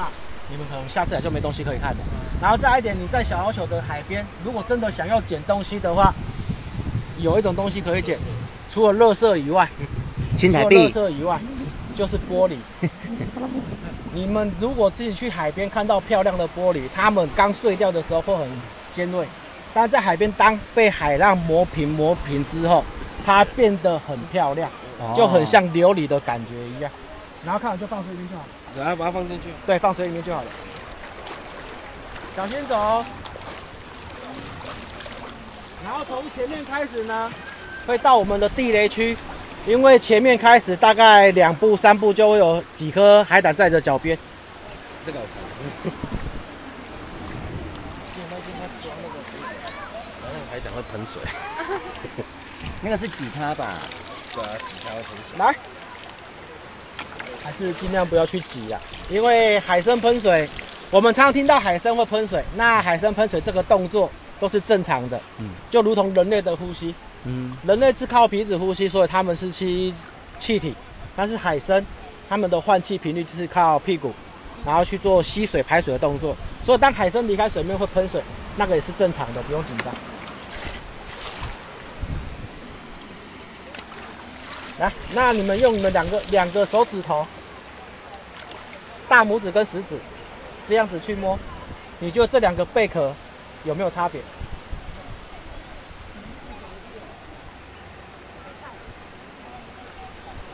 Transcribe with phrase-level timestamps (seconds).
[0.00, 0.08] 那
[0.48, 1.98] 你们可能下次来就没东西可以看了。
[2.40, 6.14] 然后再一点，你在小琉球的海边，如果真的想要捡东西的话，
[7.18, 8.18] 有一种东西可以捡，
[8.72, 9.68] 除了垃圾以外，
[10.34, 11.38] 新台币，除了垃圾以外，
[11.94, 12.56] 就是玻璃。
[14.12, 18.48] 你们如果自己去海边看到漂亮的玻璃，它们刚碎掉的时候会很
[18.94, 19.26] 尖锐，
[19.74, 22.82] 但在海边当被海浪磨平磨平之后，
[23.24, 24.68] 它变得很漂亮，
[25.14, 26.90] 就很像琉璃的感觉一样。
[27.44, 28.44] 然后看完就放水里面就好，
[28.76, 29.48] 然后把它放进去。
[29.66, 30.48] 对，放水里面就好了。
[32.36, 33.04] 小心走。
[35.84, 37.30] 然后从前面开始呢，
[37.86, 39.16] 会到我们的地雷区，
[39.66, 44.16] 因为前面开始大概两步三步就会有几颗海胆在着脚边。
[45.04, 45.34] 这个好长。
[50.22, 51.20] 然后 海胆会喷水。
[52.82, 53.66] 那个是挤它吧？
[54.34, 55.38] 对啊，挤它会喷水。
[55.38, 55.54] 来，
[57.50, 60.48] 还是尽量不要去挤啊，因为海参喷水，
[60.88, 66.94] 我们常常听到海参会喷水，那海参喷水这个动作都是正常的，嗯，就如同人类的呼吸，
[67.24, 69.92] 嗯，人类是靠鼻子呼吸，所以他们是吸
[70.38, 70.72] 气体，
[71.16, 71.84] 但是海参
[72.28, 74.14] 他们的换气频率就是靠屁股，
[74.64, 78.22] 然后去做吸水排水的动作，所以当海参离开水面会喷水，
[78.54, 79.92] 那个也是正常的，不用紧张。
[84.78, 87.26] 来，那你们用你们两个两个手指头，
[89.10, 89.98] 大拇指跟食指，
[90.68, 91.36] 这样子去摸，
[91.98, 93.12] 你就这两个贝壳
[93.64, 94.20] 有没有差别？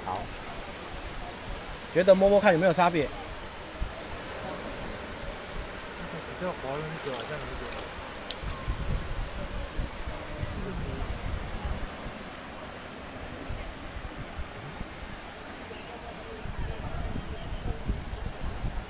[0.07, 0.19] 好，
[1.93, 3.03] 觉得摸摸看有没有差别？
[3.05, 3.11] 比
[6.43, 7.77] 较滑嫩一点，好像有点。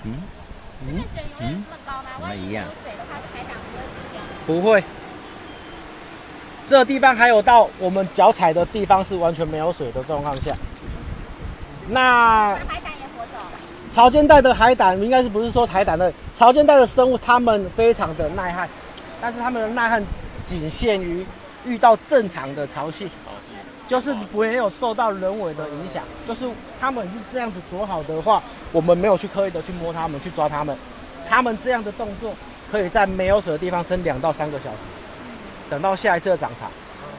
[0.09, 0.22] 嗯
[0.87, 2.11] 这边水永远这么高吗？
[2.20, 4.20] 万一没有水的话，海胆不会死掉？
[4.47, 4.83] 不会。
[6.69, 10.53] 这地方还有到我们脚踩的地方是完全没有水的状况下。
[11.88, 13.93] 那海胆也活着。
[13.93, 18.69] 潮间带的海胆应该是不是说海胆的潮间带的生物，它们非常的耐旱，
[19.21, 20.04] 但是它们的耐旱
[20.44, 21.25] 仅限于
[21.65, 23.06] 遇到正常的潮汐，
[23.87, 26.03] 就是没有受到人为的影响。
[26.26, 26.44] 就是
[26.81, 28.42] 它们是这样子躲好的话，
[28.72, 30.76] 我们没有去刻意的去摸它们，去抓它们，
[31.28, 32.34] 它们这样的动作
[32.71, 34.78] 可以在没有水的地方生两到三个小时，
[35.71, 36.66] 等到下一次的涨潮。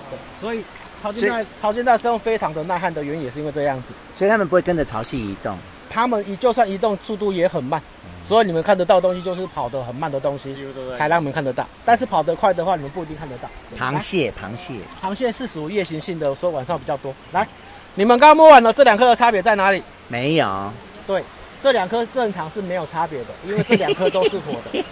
[0.10, 0.64] 对，所以
[1.02, 5.58] 潮间带潮间带生物非常的耐旱的原因也是因为这样子，所以他们不会跟着潮汐移动。
[5.90, 7.82] 他们移就算移动速度也很慢，
[8.22, 10.54] 所以你们看得到的东西就是跑得很慢的东西，
[10.98, 11.66] 才让你们看得到。
[11.86, 13.50] 但是跑得快的话，你们不一定看得到。
[13.80, 17.14] 螃蟹，螃蟹，螃蟹是属于夜行性的，所以晚上比较多。
[17.32, 17.48] 来，
[17.96, 19.82] 你们刚摸完了，这两颗的差别在哪里？
[20.10, 20.72] 没有。
[21.08, 21.24] 对，
[21.62, 24.86] 这两颗正常是没有差别的，因为这两颗都是活的。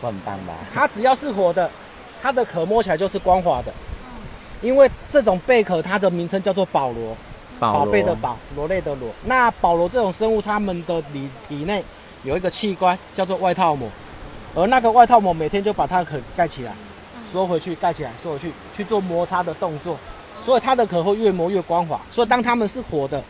[0.00, 0.54] 我很棒吧？
[0.72, 1.70] 它只要是活的，
[2.22, 3.72] 它的壳摸起来就是光滑的。
[4.60, 7.16] 因为这种贝壳，它的名称叫做保罗。
[7.58, 9.08] 宝贝的宝，螺类的螺。
[9.24, 11.84] 那保罗这种生物，它们的里体内
[12.24, 13.88] 有一个器官叫做外套膜，
[14.52, 16.72] 而那个外套膜每天就把它的壳盖起来，
[17.24, 19.96] 缩回去，盖起来，缩回去，去做摩擦的动作，
[20.44, 22.00] 所以它的壳会越磨越光滑。
[22.10, 23.22] 所以当它们是活的，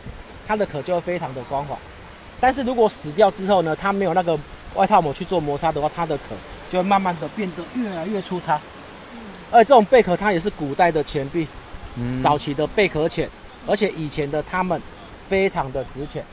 [0.47, 1.77] 它的壳就会非常的光滑。
[2.43, 4.37] 但是如果死掉之后呢，它没有那个
[4.75, 6.35] 外套膜去做摩擦的话，它的壳
[6.69, 8.61] 就会慢慢的变得越来越粗糙。
[9.53, 11.47] 而这种贝壳它也是古代的钱币，
[11.95, 13.31] 嗯，早期的贝壳钱。
[13.65, 14.83] 而且以前的它们
[15.29, 16.25] 非常的值钱，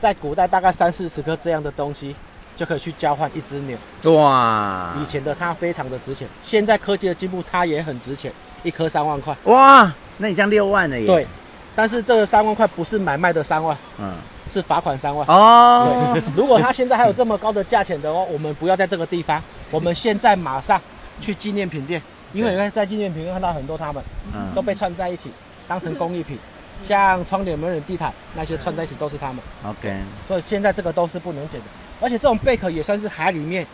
[0.00, 2.14] 在古代大概三四十颗这样的东西
[2.54, 3.76] 就可以去交换一只牛。
[4.14, 4.94] 哇！
[5.02, 8.32] 以前的它非常的值钱，现在科技的进步，它也很值钱，
[8.62, 9.36] 一颗三万块。
[9.46, 9.92] 哇！
[10.18, 11.04] 那你这样六万了耶？
[11.04, 11.26] 对，
[11.74, 14.14] 但是这个三万块不是买卖的三万，嗯，
[14.48, 15.26] 是罚款三万。
[15.28, 20.80] 哦，对，如果他现在还有这么高的价钱的话， 我们不要在这个地方，我们现在马上
[21.20, 22.00] 去纪念品店，
[22.32, 24.02] 因为在纪念品店看到很多他们，
[24.34, 25.30] 嗯，都被串在一起。
[25.68, 26.38] 当成工艺品，
[26.84, 29.38] 像窗帘、门帘、地毯那些串在一起都是他们。
[29.64, 31.66] OK，所以现在这个都是不能捡的，
[32.00, 33.66] 而且这种贝壳也算是海里面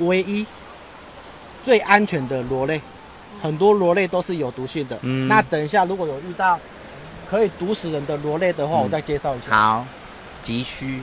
[0.00, 0.44] 唯一
[1.64, 2.78] 最安全的螺类。
[3.40, 4.98] 很多螺类都是有毒性的。
[5.00, 5.26] 嗯。
[5.26, 6.60] 那等一下如果有遇到
[7.30, 9.56] 可以毒死人的螺类的话，嗯、我再介绍一下。
[9.56, 9.86] 好，
[10.42, 11.02] 急需。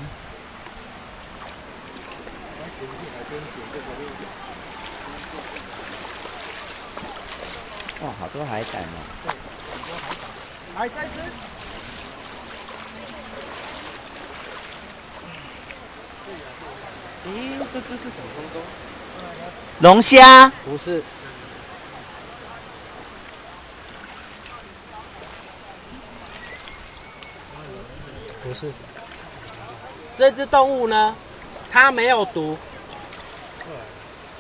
[8.02, 8.86] 哇，好多海胆哦。
[10.76, 11.12] 来，再吃。
[17.28, 18.62] 咦，这只是什么东东？
[19.80, 20.50] 龙虾？
[20.64, 21.04] 不是。
[28.44, 28.72] 不是。
[30.18, 31.14] 这只动物呢，
[31.72, 32.58] 它没有毒，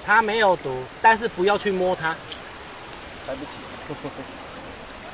[0.06, 2.10] 它没有毒，但是不要去摸它。
[3.28, 3.52] 来不起。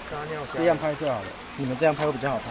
[0.09, 0.57] 撒尿虾。
[0.57, 1.25] 这样拍就好了，
[1.57, 2.43] 你们这样拍会比较好拍。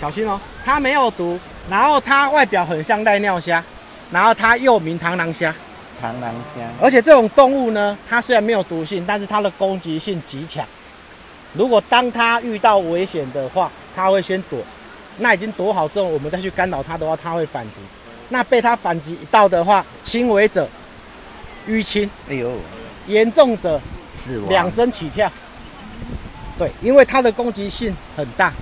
[0.00, 3.64] 小心哦，它没有毒，然后它外表很像濑尿虾，
[4.12, 5.52] 然后它又名螳螂虾。
[6.00, 6.62] 螳螂虾。
[6.80, 10.64] 而且这种动物呢，它虽然没有毒性，但是它的攻击性极强。
[11.54, 14.60] 如果当它遇到危险的话，它会先躲。
[15.18, 17.80] 那已经躲好之后，我们再去干扰它的话，它会反击。
[18.28, 20.68] 那被它反击一到的话，轻微者
[21.68, 22.52] 淤青，哎呦，
[23.06, 23.80] 严重者
[24.10, 25.30] 死亡，两针起跳。
[26.58, 28.52] 对，因为它的攻击性很大。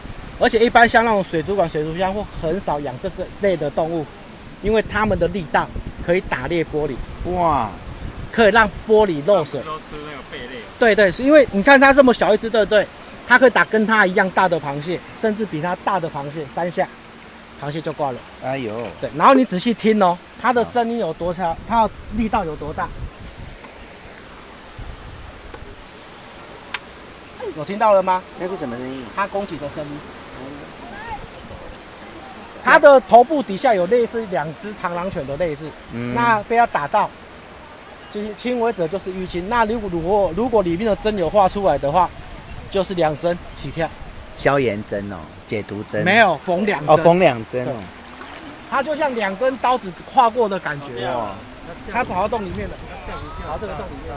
[0.40, 4.04] 而且一般像那种水族馆、水族箱会很少养这这类的动物，
[4.62, 5.68] 因为它们的力道
[6.04, 6.94] 可以打裂玻璃，
[7.30, 7.70] 哇，
[8.32, 9.60] 可以让玻璃漏水。
[9.60, 10.60] 都吃那个贝类。
[10.76, 12.84] 对对，因为你看它这么小一只，对不对？
[13.26, 16.86] 它可以打跟它一样大的螃蟹，甚至比它大的螃蟹三下，
[17.62, 18.18] 螃蟹就挂了。
[18.42, 22.88] 哎呦，对，然后你仔细听哦，它的声音有多强，它的力道有多大？
[27.56, 28.22] 有听到了吗？
[28.38, 29.04] 那是什么声音？
[29.14, 29.98] 它攻击的声音。
[32.64, 37.10] 它的头部底下有类似两只螳螂犬的类似，嗯、那被它打到，
[38.10, 39.46] 就是轻微者就是淤青。
[39.50, 42.08] 那如果如果如果里面的针有画出来的话，
[42.74, 43.88] 就是两针起跳。
[44.34, 45.16] 消炎针哦，
[45.46, 46.02] 解毒针。
[46.04, 47.72] 没有缝两针哦，缝两针哦。
[48.68, 51.30] 它就像两根刀子跨过的感觉哦。
[51.92, 52.74] 它跑到洞里面了，
[53.46, 54.12] 跑到这个洞里面。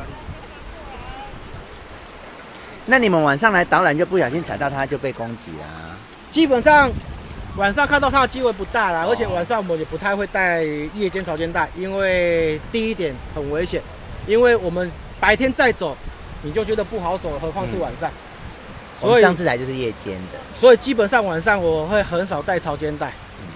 [2.88, 5.96] 那你们晚上来导览就不小心踩到它就被攻击了、啊？
[6.32, 6.92] 基本上。
[7.58, 10.64] 晚上看到它的机会不大啦，而且晚上我们也不太会带
[10.94, 13.82] 夜间潮间带，因为第一点很危险，
[14.28, 15.98] 因为我们白天再走，
[16.44, 18.12] 你就觉得不好走，何况是晚上。
[18.12, 18.14] 嗯、
[19.00, 23.14] 所以上次来就是夜间的，所以基本上晚上我会很少带潮间带。
[23.40, 23.48] 嗯，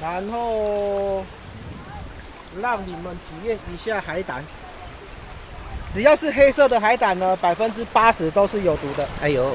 [0.00, 1.24] 然后。
[2.58, 4.42] 让你们体验一下海胆，
[5.92, 9.06] 只要是黑色的海胆呢，百分之八十都是有毒的。
[9.20, 9.54] 哎呦，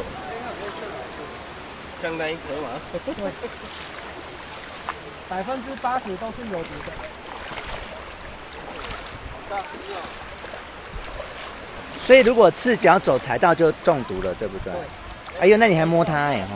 [1.99, 2.69] 相当一颗吗？
[5.31, 6.91] 对，百分之八十都是有毒的。
[12.05, 14.73] 所以如果赤脚走踩到就中毒了，对不对？
[14.73, 14.81] 对。
[15.39, 16.47] 哎呦，那你还摸它哎哈。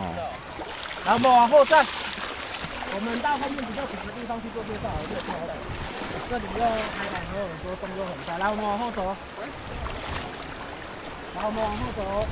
[1.06, 1.86] 然后我们往后站，
[2.96, 5.54] 我们到后面比较紧的地方去做介绍，就好了。
[6.30, 9.16] 这里又海胆还有很多动作很快，来我们往后走，
[11.36, 12.28] 来我们往后走，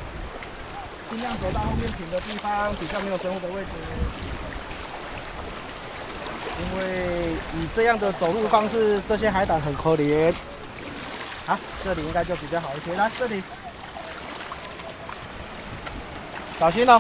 [1.10, 3.69] 尽量走到后面平的地方，比较没有生物的位置。
[6.73, 10.33] 因为以这样的走路方式，这些海胆很可怜。
[11.45, 12.95] 好，这里应该就比较好一些。
[12.95, 13.43] 来这里，
[16.57, 16.99] 小心哦。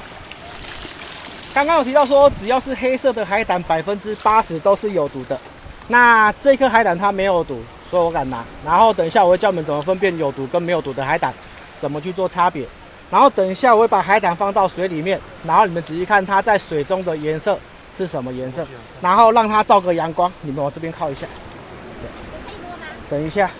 [1.55, 5.39] 刚刚有提到说，只要是黑色的海胆，百分之八十都是有毒的。
[5.87, 8.43] 那这颗海胆它没有毒，所以我敢拿。
[8.63, 11.33] 然后等一下我会教你们怎么分辨有毒跟没有毒的海胆，
[11.79, 12.67] 怎么去做差别。
[13.09, 17.57] 然后等一下我会把海胆放到水里面，然后你们仔细看它在水中的颜色
[17.97, 18.65] 是什么颜色，
[19.01, 20.31] 然后让它照个阳光。
[20.41, 21.27] 你们往这边靠一下。
[23.09, 23.51] 等一下，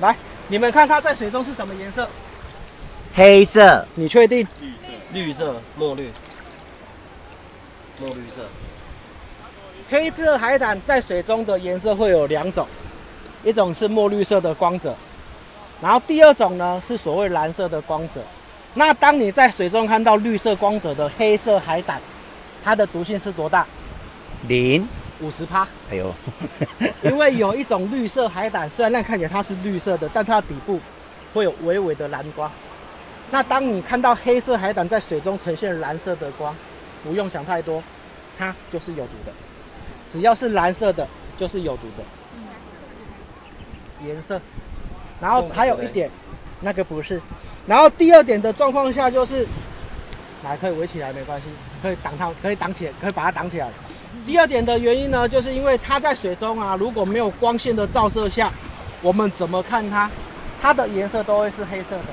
[0.00, 0.14] 来，
[0.48, 2.08] 你们看它在水中是什么颜色？
[3.14, 3.86] 黑色。
[3.94, 4.46] 你确定？
[4.60, 6.10] 绿色，绿色，墨绿，
[7.98, 8.42] 墨绿色。
[9.90, 12.66] 黑色海胆在水中的颜色会有两种，
[13.44, 14.94] 一种是墨绿色的光泽，
[15.82, 18.20] 然后第二种呢是所谓蓝色的光泽。
[18.74, 22.00] 那当你在水中看到绿色光泽的黑色海胆，
[22.64, 23.66] 它的毒性是多大？
[24.48, 24.86] 零，
[25.20, 25.66] 五十趴。
[25.90, 26.14] 哎呦，
[27.02, 30.80] 因为有一种绿色海胆，虽然那看起来它是绿色的，但它的底部
[31.32, 32.50] 会有微微的蓝光。
[33.30, 36.54] 那当你看到黑色海胆在水中呈现蓝色的光，
[37.02, 37.82] 不用想太多，
[38.36, 39.32] 它就是有毒的。
[40.10, 42.04] 只要是蓝色的，就是有毒的
[44.06, 44.40] 颜色。
[45.20, 46.10] 然后还有一点，
[46.60, 47.20] 那个不是。
[47.66, 49.46] 然后第二点的状况下就是，
[50.42, 51.46] 来可以围起来没关系，
[51.82, 53.68] 可以挡它，可以挡起来，可以把它挡起来。
[54.26, 58.50] 第二点的原因呢，就是因为它在水中啊，如果没有光线的照射下，
[59.00, 60.10] 我们怎么看它，
[60.60, 62.04] 它的颜色都会是黑色的。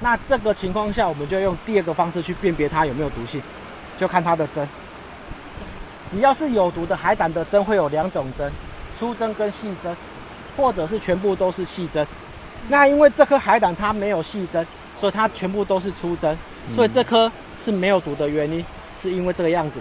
[0.00, 3.42] 那这个情况下，我们就用第二个方式去辨别它有没有毒性，
[3.96, 4.68] 就看它的针。
[6.10, 8.52] 只要是有毒的海胆的针会有两种针，
[8.96, 9.96] 粗针跟细针，
[10.56, 12.06] 或者是全部都是细针。
[12.68, 14.64] 那因为这颗海胆它没有细针，
[14.96, 16.36] 所以它全部都是粗针，
[16.70, 18.64] 所以这颗是没有毒的原因，
[18.96, 19.80] 是因为这个样子。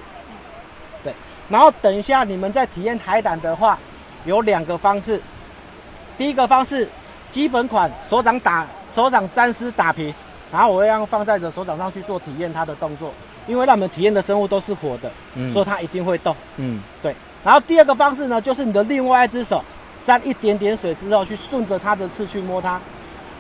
[1.04, 1.14] 对，
[1.50, 3.78] 然后等一下你们在体验海胆的话，
[4.26, 5.22] 有两个方式。
[6.18, 6.88] 第一个方式，
[7.30, 10.14] 基本款手掌打手掌沾湿打平，
[10.52, 13.14] 然后我会让放在的手掌上去做体验它的动作，
[13.48, 17.14] 因为让我们体验的生物都是活的，嗯，所以它一定会动，嗯，对。
[17.44, 19.62] 然后第二个方式呢，就是你的另外一只手
[20.04, 22.80] 沾一点点水之后，去顺着它的刺去摸它，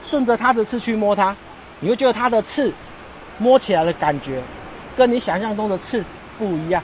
[0.04, 1.36] 顺着它的刺去摸它，
[1.80, 2.74] 你会觉得它的刺
[3.38, 4.42] 摸起来的感觉，
[4.96, 6.04] 跟你想象中的刺
[6.38, 6.84] 不一样。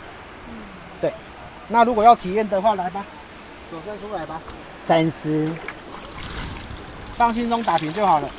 [0.99, 1.11] 对。
[1.67, 3.05] 那如果要体验的话，来吧，
[3.71, 4.41] 手伸出来吧，
[4.85, 5.49] 沾湿，
[7.15, 8.29] 放心中打平就好了。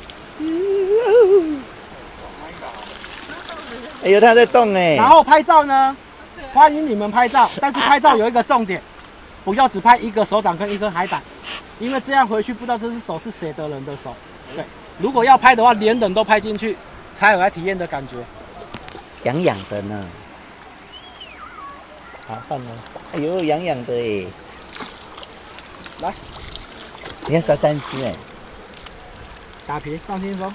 [4.03, 4.95] 哎呦，它在动哎。
[4.95, 5.95] 然后拍照呢？
[6.53, 8.79] 欢迎你们拍照，但是拍照有一个重点，
[9.43, 11.19] 不要只拍一个手掌跟一颗海胆，
[11.79, 14.13] 因为这样回去不知道这只手是谁的人的手。
[14.55, 14.63] 对，
[14.99, 16.77] 如果要拍的话，连人都拍进去，
[17.13, 18.17] 才有来体验的感觉。
[19.23, 20.05] 痒痒的呢。
[22.27, 22.71] 好，放了。
[23.13, 24.27] 哎呦，痒痒的哎。
[26.01, 26.13] 来，
[27.27, 28.13] 你要刷单丝哎。
[29.65, 30.53] 打皮，放轻松。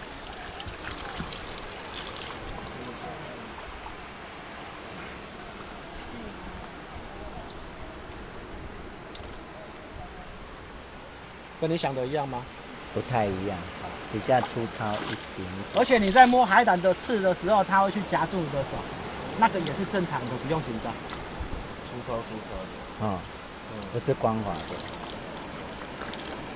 [11.61, 12.45] 跟你想的一样吗？
[12.95, 13.59] 不太一样，
[14.12, 14.47] 比较粗
[14.77, 15.49] 糙一点。
[15.77, 18.77] 而且你在摸海胆的刺的时候，它会去夹住你的手，
[19.38, 20.93] 那个也是正常的，不用紧张。
[21.85, 23.19] 粗糙粗糙的，哦，
[23.93, 24.59] 不是光滑的。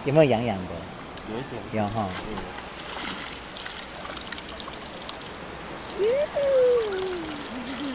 [0.05, 0.71] 有没有痒痒的？
[1.33, 1.63] 有一点。
[1.73, 2.09] 有哈。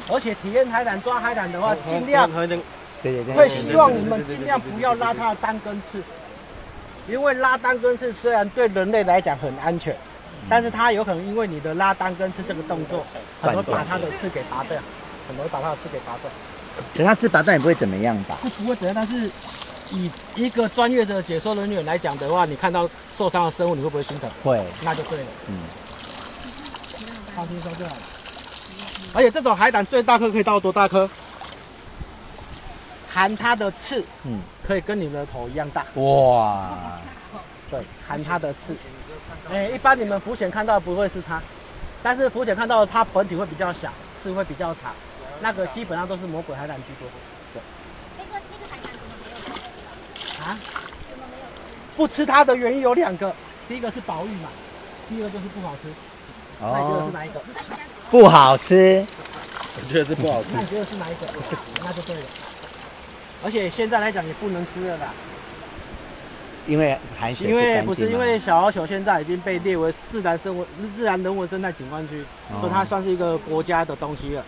[0.09, 2.47] 而且体验海胆抓海胆的话，尽量对
[3.03, 6.01] 对对，会希望你们尽量不要拉它的单根刺。
[7.07, 9.95] 因为拉单根刺虽然对人类来讲很安全，
[10.49, 13.05] 但是它有可能因为你的拉单根刺这个动作，
[13.41, 14.77] 很容易把它的刺给拔掉，
[15.27, 16.29] 很容易把它的刺给拔掉。
[16.93, 18.37] 等它刺拔断也不会怎么样吧？
[18.43, 19.31] 是不会怎样，但是
[19.91, 24.29] 以一个专业的解说人员来讲的话，你看到受伤的生物，你会不会心疼？
[24.43, 25.25] 会，那就对了。
[25.47, 25.59] 嗯，
[27.33, 28.01] 放心说就好了。
[29.13, 31.09] 而且这种海胆最大颗可以到多大颗？
[33.09, 35.85] 含它的刺，嗯，可以跟你们的头一样大。
[35.95, 36.99] 哇，
[37.71, 38.75] 对，含它的刺。
[39.49, 41.41] 哎、欸，一般你们浮潜看到的不会是它，
[42.03, 44.91] 但是浮潜看到的它本体会比较小，刺会比较长。
[45.39, 47.07] 那个基本上都是魔鬼海胆居多。
[47.53, 47.61] 对。
[48.17, 50.43] 那个那个海胆怎么没有？
[50.43, 50.57] 啊？
[51.09, 51.45] 怎么没有？
[51.95, 53.33] 不吃它的原因有两个，
[53.69, 54.49] 第一个是保育嘛，
[55.07, 55.87] 第二个就是不好吃。
[56.59, 56.73] 哦。
[56.73, 57.41] 那你觉得是哪一个？
[58.11, 59.05] 不好吃。
[59.79, 60.49] 我觉得是不好吃。
[60.55, 61.27] 那你觉得是哪一个？
[61.85, 62.21] 那就对了。
[63.47, 65.13] 而且现在来讲也不能吃了啦，
[66.67, 72.25] 因为海水，因为不是因为小琉球现在已经被列为自然生物、自然人文生态景观区，
[72.59, 74.43] 所以它算是一个国家的东西了。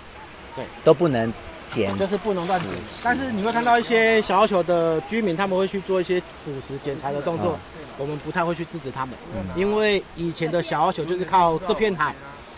[0.54, 1.32] 对，都不能
[1.70, 2.70] 捡，就是不能乱捡。
[3.02, 7.58] 但是你会看到一些小琉球的居民，他们会去做一些捕食、捡柴的动作，
[7.98, 9.16] 我们不太会去制止他们，
[9.56, 12.14] 因为以前的小琉球就是靠这片海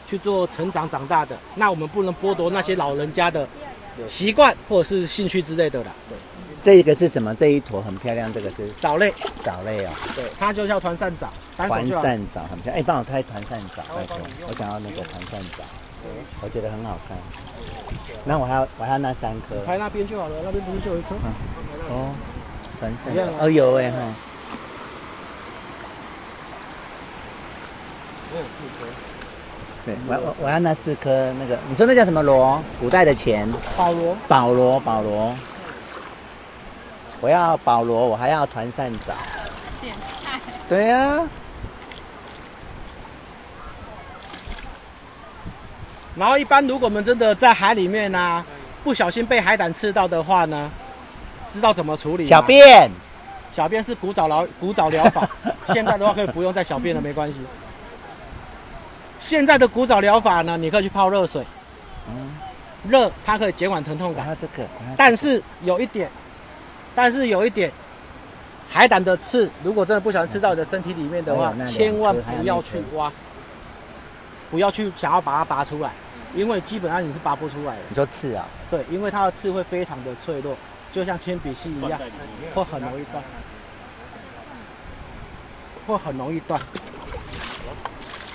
[0.07, 3.47] 去做成长长大的，那我们不能剥夺那些老人家的。
[4.07, 5.91] 习惯或者是兴趣之类的啦。
[6.07, 6.17] 对，
[6.61, 7.33] 这一个是什么？
[7.33, 9.13] 这一坨很漂亮，这个是藻类。
[9.41, 9.89] 藻类哦。
[10.15, 11.27] 对，它就叫团扇藻。
[11.57, 11.89] 团扇
[12.27, 12.77] 藻很漂亮。
[12.77, 14.17] 哎，帮我拍团扇藻，拜托。
[14.47, 15.63] 我想要那个团扇藻，
[16.41, 17.17] 我觉得很好看。
[18.25, 19.59] 那我还要我还要那三颗。
[19.65, 21.15] 拍那边就好了，那边不是就有一颗？
[21.89, 22.13] 哦，
[22.79, 23.23] 团扇藻。
[23.43, 23.97] 哦有哎哈。
[28.33, 28.85] 我有四颗。
[29.83, 32.61] 对，我我我要那四颗那个，你说那叫什么螺？
[32.79, 33.51] 古代的钱？
[33.75, 34.15] 宝螺。
[34.27, 35.35] 宝螺，宝螺。
[37.21, 39.13] 我要保罗，我还要团扇藻。
[39.79, 40.39] 点菜。
[40.67, 41.29] 对呀、啊。
[46.15, 48.45] 然后一般如果我们真的在海里面呢、啊，
[48.83, 50.69] 不小心被海胆刺到的话呢，
[51.53, 52.29] 知道怎么处理吗？
[52.29, 52.91] 小便。
[53.51, 55.29] 小便是古早疗古早疗法，
[55.73, 57.39] 现在的话可以不用再小便了，没关系。
[59.19, 61.45] 现在的古早疗法呢，你可以去泡热水，
[62.09, 62.31] 嗯，
[62.87, 64.25] 热它可以减缓疼痛感。
[64.39, 64.65] 这个，
[64.97, 66.09] 但是有一点，
[66.93, 67.71] 但是有一点，
[68.69, 73.11] 海胆的刺如果真的不小心刺到你的身体里面的话，千万不要去挖，
[74.49, 75.91] 不要去想要把它拔出来，
[76.33, 77.81] 因为基本上你是拔不出来的。
[77.89, 78.45] 你说刺啊？
[78.69, 80.55] 对，因为它的刺会非常的脆弱，
[80.91, 81.99] 就像铅笔芯一样，
[82.53, 83.23] 会很容易断，
[85.87, 86.59] 会很容易断。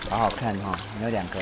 [0.08, 1.38] 好好看哈、哦，你有两颗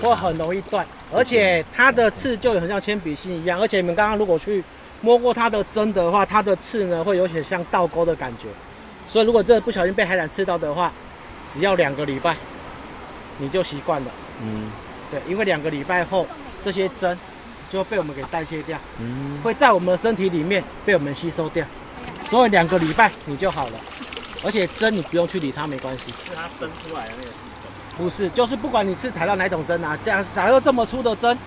[0.00, 4.62] 会很容易断，而且它的刺就很像铅笔芯一样，而且你们刚刚如果去
[5.00, 8.48] 摸过它的针的话，它的刺呢会有点像倒钩的感觉，
[9.08, 10.92] 所以如果真的不小心被海胆刺到的话，
[11.52, 12.36] 只要两个礼拜，
[13.38, 14.10] 你就习惯了。
[14.42, 14.70] 嗯，
[15.10, 16.26] 对，因为两个礼拜后
[16.62, 17.18] 这些针
[17.70, 21.64] 就会被我们给代谢掉，嗯，会在我们的身体里面被我们吸收掉。
[22.30, 23.78] 所以两个礼拜你就好了，
[24.44, 26.12] 而且针你不用去理它，没关系。
[26.26, 27.30] 是它生出来的那个。
[27.96, 31.38] 不是，就是不管你是踩到哪种针啊，这样踩到这么粗的针，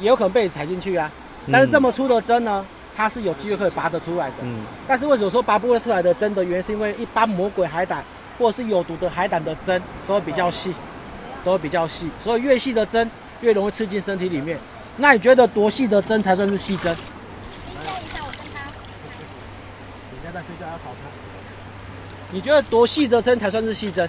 [0.00, 1.10] 也有可能被你踩进去啊。
[1.52, 2.64] 但是这么粗的针呢，
[2.96, 4.34] 它是有机会可以拔得出来的。
[4.40, 4.64] 嗯。
[4.88, 8.02] 但是为什么说拔不会出来的针的原因，是因为一般魔鬼海胆
[8.38, 10.72] 或者是有毒的海胆的针都会比较细，
[11.44, 13.10] 都会比较细，所以越细的针
[13.42, 14.58] 越容易刺进身体里面。
[14.96, 16.96] 那你觉得多细的针才算是细针？
[20.10, 21.10] 你现在在睡觉要吵他。
[22.30, 24.08] 你觉得多细的针才算是细针？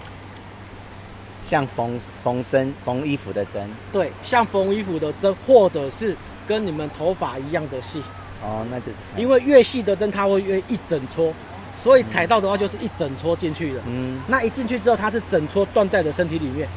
[1.45, 3.69] 像缝缝针、缝衣服的针。
[3.93, 8.01] 对，像缝衣服的针，或者是跟你们头发一样的细。
[8.41, 8.97] 哦，那就是。
[9.15, 11.31] 因为越细的针，它会越一整撮，
[11.77, 13.79] 所以踩到的话就是一整撮进去的。
[13.87, 14.19] 嗯。
[14.27, 16.67] 那一进去之后，它是整撮断在的身体里面。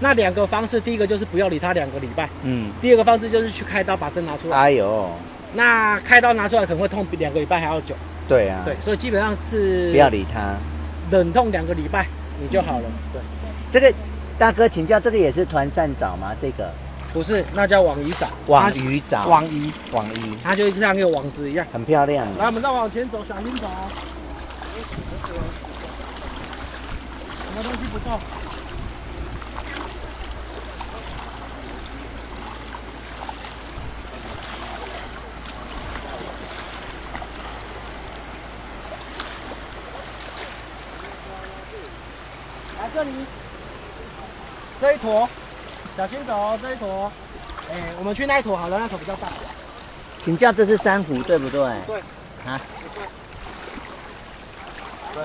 [0.00, 2.28] 那两个方式，第一个就是不要理它两个礼拜。
[2.42, 2.70] 嗯。
[2.80, 4.56] 第二个方式就是去开刀把针拿出来。
[4.56, 5.10] 哎呦。
[5.54, 7.94] 那开刀拿出来可能会痛比两个礼拜还要久。
[8.28, 8.60] 对啊。
[8.64, 10.54] 对，所以基本上是不要理它，
[11.10, 12.06] 冷痛两个礼拜
[12.40, 12.84] 你就好了。
[13.12, 13.22] 对，
[13.72, 13.92] 这个。
[14.38, 16.32] 大哥，请教这个也是团扇藻吗？
[16.40, 16.72] 这个
[17.12, 18.28] 不是，那叫网鱼藻。
[18.46, 19.26] 网鱼藻。
[19.26, 22.24] 网鱼，网鱼，它就像一个网子一样，很漂亮。
[22.38, 23.66] 来，我们再往前走，小心走。
[27.44, 28.20] 什么东西不错？
[42.78, 43.10] 来这里。
[44.80, 45.28] 这一坨，
[45.96, 46.58] 小心走哦！
[46.62, 47.10] 这一坨，
[47.68, 49.26] 哎，我们去那一坨好了，那坨比较大。
[50.20, 51.60] 请教这是珊瑚对不对？
[51.86, 52.00] 对。
[52.46, 52.60] 啊？
[55.12, 55.24] 对。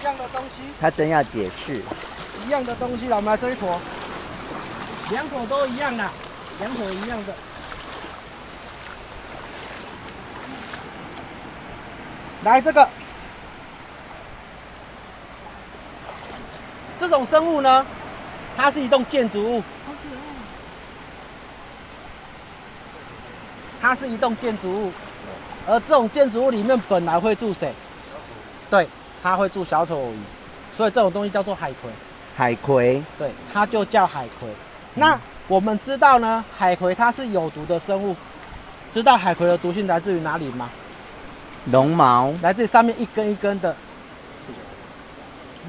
[0.00, 0.62] 一样的东西。
[0.80, 1.82] 他真要解释。
[2.46, 3.78] 一样的东西，我们来这一坨，
[5.10, 6.10] 两坨都一样的，
[6.60, 7.34] 两坨一样的。
[12.44, 12.88] 来这个。
[17.08, 17.86] 这种生物呢，
[18.56, 19.62] 它是一栋建筑物。
[23.80, 24.92] 它是一栋建筑物，
[25.68, 27.72] 而这种建筑物里面本来会住谁？
[28.68, 28.88] 对，
[29.22, 30.18] 它会住小丑鱼，
[30.76, 31.88] 所以这种东西叫做海葵。
[32.36, 33.00] 海葵。
[33.16, 34.48] 对，它就叫海葵。
[34.94, 35.16] 那
[35.46, 38.16] 我们知道呢，海葵它是有毒的生物。
[38.92, 40.68] 知道海葵的毒性来自于哪里吗？
[41.66, 42.34] 绒毛。
[42.42, 43.76] 来自于上面一根一根的，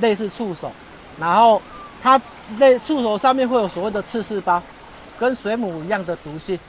[0.02, 0.72] 类似触手。
[1.20, 1.62] 然后
[2.02, 2.22] 它
[2.58, 4.62] 那触手上面会有所谓的刺刺包，
[5.20, 6.60] 跟水母一样的毒性，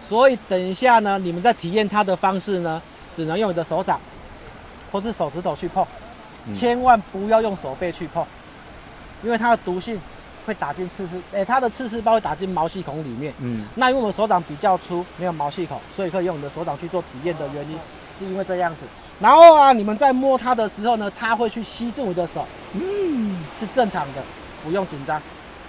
[0.00, 2.80] 所以等一下呢，你们在体验它的方式呢，
[3.14, 4.00] 只能用你的手掌
[4.92, 5.86] 或是手指头去碰，
[6.52, 8.24] 千万不要用手背去碰，
[9.22, 10.00] 因为它的毒性
[10.44, 13.32] 会打进刺刺，哎，它的刺刺包会打进毛细孔里面。
[13.38, 17.78] 嗯，那因为我们手掌比较粗，没有毛细孔，所以可以用你的手掌去做体验的原因，
[18.18, 18.80] 是因为这样子。
[19.18, 22.46] 然后啊，你们在摸它的时候呢，它会去吸住你的手。
[22.72, 23.36] 嗯。
[23.58, 24.22] 是正常的，
[24.62, 25.20] 不用紧张。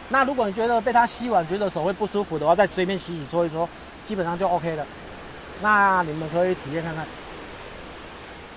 [0.10, 3.68] 那如果你觉得被它吸完，觉得手会不舒服的话，再随便洗洗搓一搓，
[4.06, 4.86] 基本上就 OK 了。
[5.62, 7.06] 那你们可以体验看看。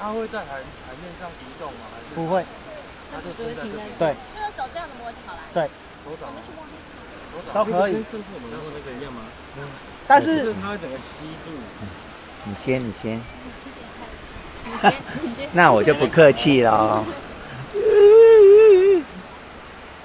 [0.01, 1.87] 它会在海海面上移动吗？
[1.95, 2.45] 还是不会？
[3.13, 4.17] 它就直接停在对。
[4.35, 5.41] 就用手这样子摸就好了。
[5.55, 5.63] 对。
[6.03, 6.29] 手掌。
[7.31, 7.93] 手掌都可以。
[7.93, 9.23] 跟上次我们用那个一样吗？
[9.59, 9.69] 嗯。
[10.09, 11.53] 但是它会整个吸住。
[12.45, 13.21] 你先，你先。
[15.53, 17.05] 那我就不客气了。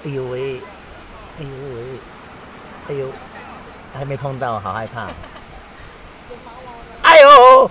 [0.04, 0.60] 哎呦喂，
[1.38, 1.82] 哎呦喂，
[2.88, 3.06] 哎呦，
[3.92, 5.08] 还没碰到，好害怕。
[7.02, 7.70] 哎呦，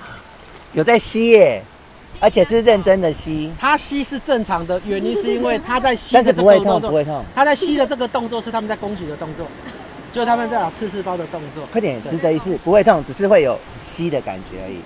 [0.74, 1.64] 有在吸耶，
[2.20, 3.54] 而且是认真的吸。
[3.60, 7.24] 他吸是正常的，原因是因为他在吸的这个动作，不会痛。
[7.34, 9.46] 他在吸的这个动作是他们在攻击的动作，
[10.12, 11.66] 就是他们在打刺刺包的动作。
[11.72, 14.82] 快点，值得一试，不会痛，只是会有吸的感觉而已。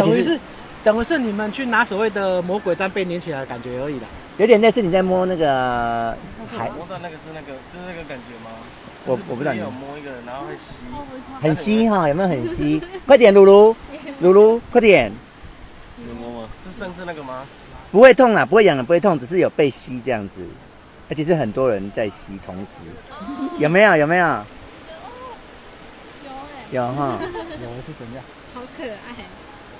[0.00, 0.38] 等于是，
[0.84, 4.06] 等于是你们去拿所谓的魔鬼毡被粘起来的感觉而已啦。
[4.36, 6.14] 有点类似你在摸那个
[6.56, 8.50] 海，摸到那个是那个，是那个感觉吗？
[9.06, 9.52] 我我不知道。
[9.54, 10.82] 你有摸一个，然后会吸，
[11.40, 12.82] 很吸哈，有没有很吸？
[13.06, 13.74] 快点，露露，
[14.20, 15.10] 露露，快点。
[15.96, 16.48] 你摸吗？
[16.60, 17.44] 是上次那个吗？
[17.90, 20.44] 不会痛啊，不会痒的，不会痛，只是有被吸这样子，
[21.08, 22.80] 而且是很多人在吸同时。
[23.58, 23.96] 有没有？
[23.96, 24.26] 有没有？
[26.72, 26.82] 有。
[26.82, 27.18] 有哈。
[27.22, 28.22] 有是怎样？
[28.52, 29.24] 好可爱。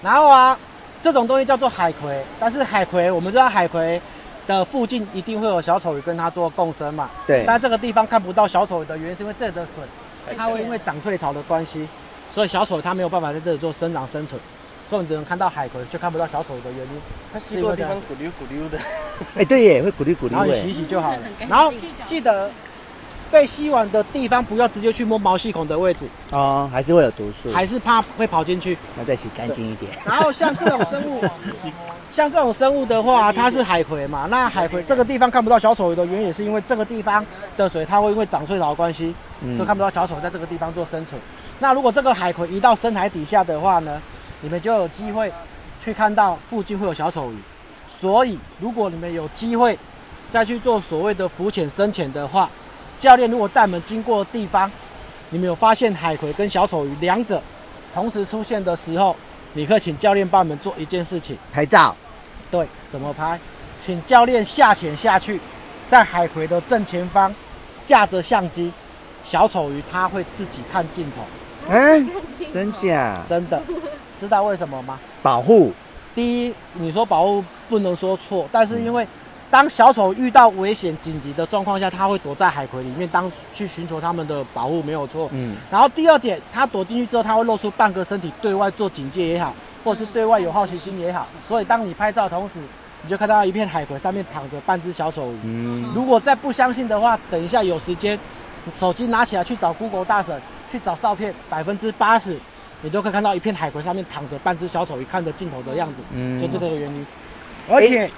[0.02, 0.58] 然后啊，
[1.04, 4.00] 这种东西叫做海葵，但是海葵我们知道海葵。
[4.46, 7.08] 的附近一定会有小丑鱼跟它做共生嘛？
[7.26, 7.44] 对。
[7.46, 11.88] 但这个地方看不到小丑鱼的原因，是因为这里的水，它会因为涨退潮的关系，
[12.30, 14.38] 所以小丑它没有办法在这里做生长生存，
[14.86, 17.00] 所以你只能看到海葵，却看不到小丑鱼的原因。
[17.32, 18.78] 它吸过的地方咕溜咕溜的。
[19.34, 20.32] 哎，对耶，会咕溜咕溜。
[20.36, 21.18] 然后你洗洗就好了。
[21.48, 21.72] 然后
[22.04, 22.50] 记得
[23.34, 29.90] 被吸完的地方，不要直接去摸毛细孔的位置哦，还是会有毒素，还是怕会跑进去，那再洗干净一点。
[30.06, 31.20] 然后像这种生物，
[32.14, 39.12] 像这种生物的话，它是海葵嘛，那海葵这个地方看不到小丑鱼的原因，也是因为这个地方的水，它会因为涨退潮的关系，
[39.56, 41.20] 所以看不到小丑在这个地方做生存。
[41.58, 44.00] 那如果这个海葵移到深海底下的话呢，
[44.42, 45.32] 你们就有机会
[45.82, 47.36] 去看到附近会有小丑鱼。
[47.88, 49.76] 所以，如果你们有机会
[50.30, 52.48] 再去做所谓的浮潜深潜的话，
[53.04, 54.70] 教练如果带我们经过的地方，
[55.28, 57.42] 你们有发现海葵跟小丑鱼两者
[57.92, 59.14] 同时出现的时候，
[59.52, 61.94] 你可以请教练帮我们做一件事情：拍照。
[62.50, 63.38] 对，怎么拍？
[63.78, 65.38] 请教练下潜下去，
[65.86, 67.34] 在海葵的正前方
[67.84, 68.72] 架着相机，
[69.22, 71.20] 小丑鱼它会自己看镜头。
[71.68, 72.08] 嗯，
[72.54, 73.22] 真假？
[73.28, 73.62] 真的，
[74.18, 74.98] 知道为什么吗？
[75.22, 75.70] 保护。
[76.14, 79.06] 第一，你说保护不能说错，但是因为
[79.50, 85.28] 当小丑遇到危险紧急的状况下，它会躲在海葵里面，当去寻求他们的保护没有错。
[85.32, 85.56] 嗯。
[85.70, 89.54] 然后第二点，它躲进去之后，它会露出半个身体对外做警戒也好，
[89.84, 91.26] 或是对外有好奇心也好。
[91.44, 92.54] 所以当你拍照的同时，
[93.02, 95.38] 你就看到一片海葵上面躺着半只小丑鱼。
[95.44, 95.92] 嗯。
[95.94, 98.18] 如果再不相信的话，等一下有时间，
[98.72, 100.40] 手机拿起来去找 Google 大神。
[100.70, 102.36] 去找照片，百分之八十，
[102.80, 107.06] 你都可以看到一片海葵上面躺着半只小丑鱼，看着镜头的样子，嗯，就这个原因。
[107.70, 108.10] 而且，欸、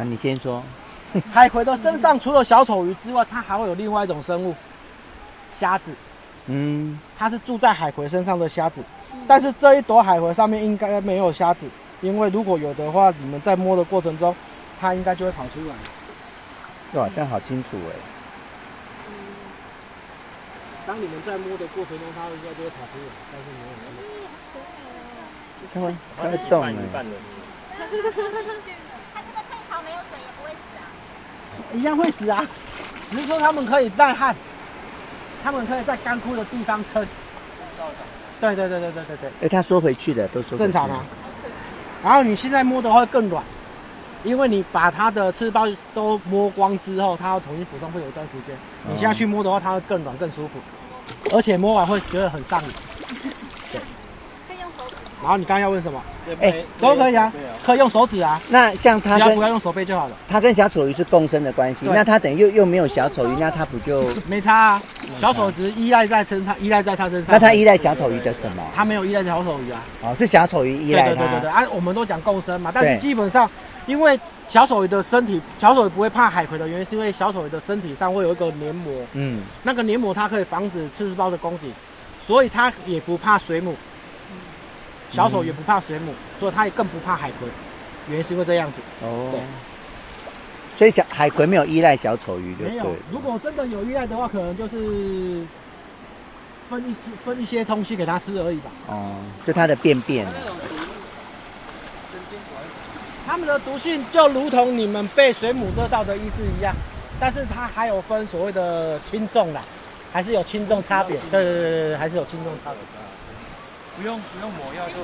[0.00, 0.62] 啊，你先说，
[1.30, 4.54] 海葵的身上除了小丑鱼之外，它还会有另外一种生物，
[5.58, 5.92] 虾子，
[6.46, 8.82] 嗯，它是住在海葵身上的虾子，
[9.26, 11.68] 但是这一朵海葵上面应该没有虾子，
[12.00, 14.34] 因为如果有的话，你们在摸的过程中，
[14.80, 15.74] 它应该就会跑出来。
[16.98, 17.92] 哇，这样好清楚哎。
[20.86, 23.98] 当你们在摸的过程中，它应该就会跑出来，但是没有那么。
[25.74, 26.72] 它会，它会动哎。
[27.78, 27.84] 它
[29.84, 30.82] 没有水也不会死啊。
[31.72, 32.46] 一样会死啊，
[33.10, 34.34] 只是说他们可以耐旱，
[35.42, 37.06] 他们可以在干枯的地方撑。
[38.40, 39.30] 对对对对对对对。
[39.42, 40.56] 哎，它缩回去的都缩。
[40.56, 41.04] 正常啊。
[42.02, 43.44] 然后你现在摸的话会更软，
[44.24, 48.56] 因为你把它的刺胞都摸光之后，它要重新补充会有一段时间。
[48.88, 50.58] 你现在去摸的话，它会更软更舒服。
[51.32, 52.70] 而且摸完会觉得很上瘾。
[55.22, 56.02] 然后你刚刚要问什么？
[56.40, 57.32] 哎，都可以啊，
[57.64, 58.40] 可以用手指啊。
[58.48, 60.16] 那像他，只要不要用手背就好了。
[60.28, 64.82] 他跟小丑鱼是共生的关系，那他等于又又没有小丑鱼，那他不就没差啊？
[65.18, 67.32] 小丑鱼依赖在身，他依赖在他身上。
[67.34, 68.62] 那他依赖小丑鱼的什么？
[68.74, 69.82] 他没有依赖小丑鱼啊。
[70.02, 71.14] 哦，是小丑鱼依赖它。
[71.14, 73.48] 对对对对啊，我们都讲共生嘛，但是基本上
[73.86, 74.18] 因为。
[74.48, 81.70] 小丑鱼的身体，小丑鱼不会怕海葵的原因，是因为小丑鱼的身体上会有一个黏膜，嗯，那个黏膜它可以防止刺丝胞的攻击，
[82.20, 83.76] 所以它也不怕水母。
[85.10, 87.48] 小丑也不怕水母，所以它也更不怕海葵，
[88.08, 88.80] 原因是因为这样子。
[89.02, 89.40] 哦，对。
[90.78, 92.68] 所以小海葵没有依赖小丑鱼对。
[92.68, 95.44] 没有，如果真的有依赖的话，可能就是
[96.70, 96.94] 分一
[97.24, 98.70] 分一些东西给它吃而已吧。
[98.86, 100.26] 哦，就它的便便。
[103.26, 106.74] 它们的毒性就如同你们被水母蛰到的意思一样，
[107.20, 109.62] 但是它还有分所谓的轻重啦，
[110.12, 111.16] 还是有轻重差别。
[111.30, 112.78] 对对对对，还是有轻重差别。
[114.00, 114.94] 不用不用抹药就。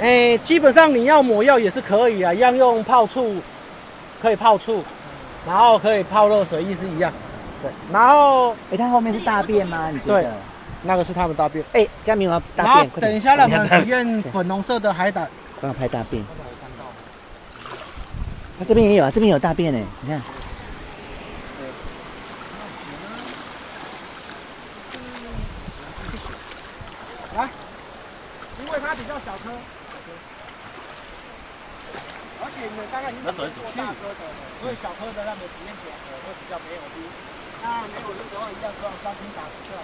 [0.00, 3.36] 哎、欸，基本上你要抹药也是可以啊，一样用泡醋，
[4.22, 4.84] 可以泡醋，
[5.46, 7.12] 然后可以泡热水，意思一样。
[7.60, 9.90] 对，然后哎、欸，它后面是大便吗？
[9.90, 10.22] 你觉得？
[10.22, 10.30] 对，
[10.82, 11.64] 那个是他们大便。
[11.72, 12.90] 哎、欸，嘉明啊，大便。
[13.00, 15.28] 等一下让我们体验粉红色的海胆。
[15.60, 16.22] 刚刚拍大便。
[18.56, 20.22] 他、啊、这边也有啊，这边有大便呢，你看。
[27.36, 27.48] 来，
[28.64, 29.48] 因为它比较小颗，
[32.44, 33.32] 而且你们刚刚已经做
[33.74, 34.20] 大颗的，
[34.60, 37.08] 所以小颗的让你们体验起来会比较没有力。
[37.64, 39.80] 那没有力的话，一样是要三斤打出来。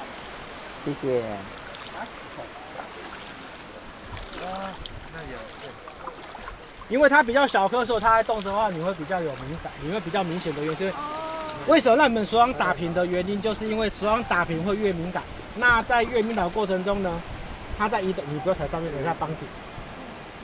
[0.84, 1.24] 谢谢。
[4.44, 4.76] 啊，
[5.14, 5.34] 那有。
[6.90, 10.92] 因为它比较小颗的时候，它在动的话，你会比较有敏感，你会比较明显的有些。
[11.66, 15.22] 为什么让你们手掌打平的原因，就是因为手掌打平会越敏感。
[15.56, 17.20] 那在越敏感的过程中呢，
[17.80, 19.36] 它在一等，你不要踩上面，等一下帮底。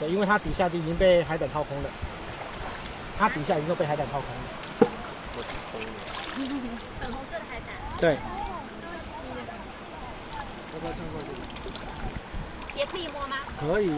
[0.01, 1.91] 对，因为它底下已经被海胆掏空了，
[3.19, 4.35] 它底下已经被海胆掏空了。
[6.99, 7.77] 粉红色的海胆。
[8.01, 8.17] 对。
[12.75, 13.37] 也可以摸吗？
[13.61, 13.93] 可以。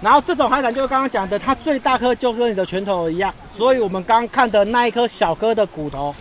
[0.00, 6.14] 然后这种海胆就是刚刚讲的，它最大颗就跟你的拳头一样，所以我们刚刚看的那一颗小颗的骨头，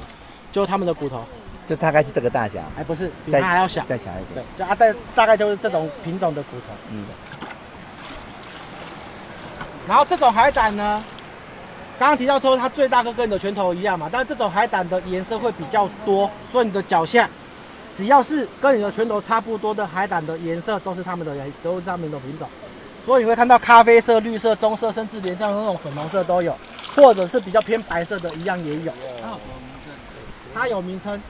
[0.52, 1.24] 就是它们的骨头，
[1.70, 7.06] 就大概是这个大小，哎，不是，比它还要小，再小一点，对，就啊，大大概就是这种品种的骨头，嗯。
[9.88, 11.04] 然后这种海胆呢，
[12.00, 17.30] 刚刚提到说它最大个跟你的拳头一样嘛，但是这种海胆的颜色会比较多，所以你的脚下
[17.96, 22.50] 只要是跟你的拳头差不多的海胆的颜色，都是它们的都是它们的品种。
[23.06, 26.58] 所以你会看到咖啡色、绿色、棕色，甚至连像那种粉红色都有，
[26.96, 28.92] 或者是比较偏白色的一样也有。
[29.22, 29.94] 它有什么名称？
[30.52, 31.22] 它有名称，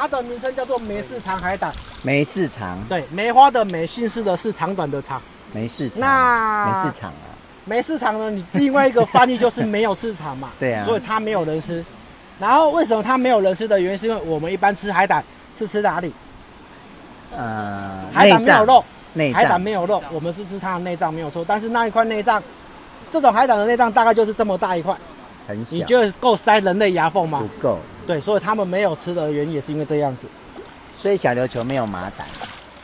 [0.00, 1.70] 它的名称叫做梅氏长海胆。
[2.02, 2.82] 梅氏长。
[2.88, 5.20] 对，梅花的梅，姓氏的是长短的长。
[5.52, 6.00] 梅氏长。
[6.00, 7.28] 那梅氏长啊。
[7.66, 10.48] 没市场呢，你另外一个翻译就是没有市场嘛。
[10.58, 10.86] 对啊。
[10.86, 11.84] 所以它没有人吃。
[12.38, 15.22] 然后为什么它没有人吃的原因，是因为我们一般吃海胆
[15.54, 16.10] 是吃哪里？
[17.36, 19.32] 呃，海胆没有肉，内。
[19.34, 21.44] 海胆没有肉，我们是吃它的内脏没有错。
[21.46, 22.42] 但是那一块内脏，
[23.10, 24.96] 这种海胆的内脏大概就是这么大一块，
[25.46, 25.76] 很小。
[25.76, 27.40] 你觉得够塞人类牙缝吗？
[27.40, 27.78] 不够。
[28.10, 30.26] 对，所以他们没有吃的原因也是因为这样子。
[30.96, 32.26] 所以小琉球没有马胆。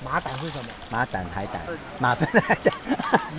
[0.04, 0.64] 马胆是什么？
[0.88, 1.60] 马胆海胆，
[1.98, 2.72] 马粪海胆。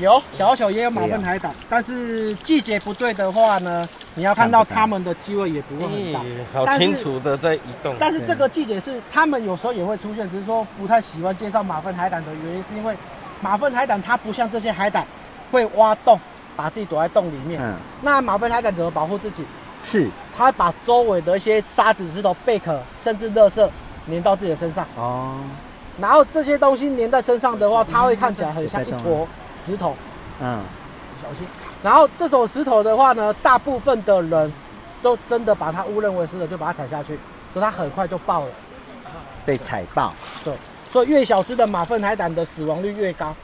[0.01, 6.19] 有小小也有马粪海胆，但是季节不对的话呢，你要看到他们的机会也不会很大。
[6.51, 7.95] 好清楚的在移动。
[7.97, 12.93] 但是这个季节是他们有时候也会出现，只是说不太喜欢介绍马粪海胆的原因，是因为
[13.39, 15.07] 马粪海胆它不像这些海胆
[15.49, 16.19] 会挖洞，
[16.57, 17.61] 把自己躲在洞里面。
[17.63, 17.75] 嗯。
[18.01, 19.45] 那马粪海胆怎么保护自己？
[19.81, 20.09] 刺。
[20.35, 23.67] 它把周围的一些沙子、石头、贝壳，甚至垃圾
[24.07, 24.85] 粘到自己的身上。
[24.95, 25.37] 哦。
[25.99, 29.27] 然后这些东西粘在身上的话，它会看起来很像一坨
[29.65, 29.95] 石头。
[30.39, 30.61] 嗯，
[31.19, 31.47] 小心。
[31.81, 34.53] 然后这种石头的话呢，大部分的人
[35.01, 37.17] 都真的把它误认为石头，就把它踩下去，
[37.51, 38.51] 所以它很快就爆了。
[39.43, 40.13] 被踩爆。
[40.43, 40.53] 对，
[40.91, 43.35] 所以越小只的马粪海胆的死亡率越高。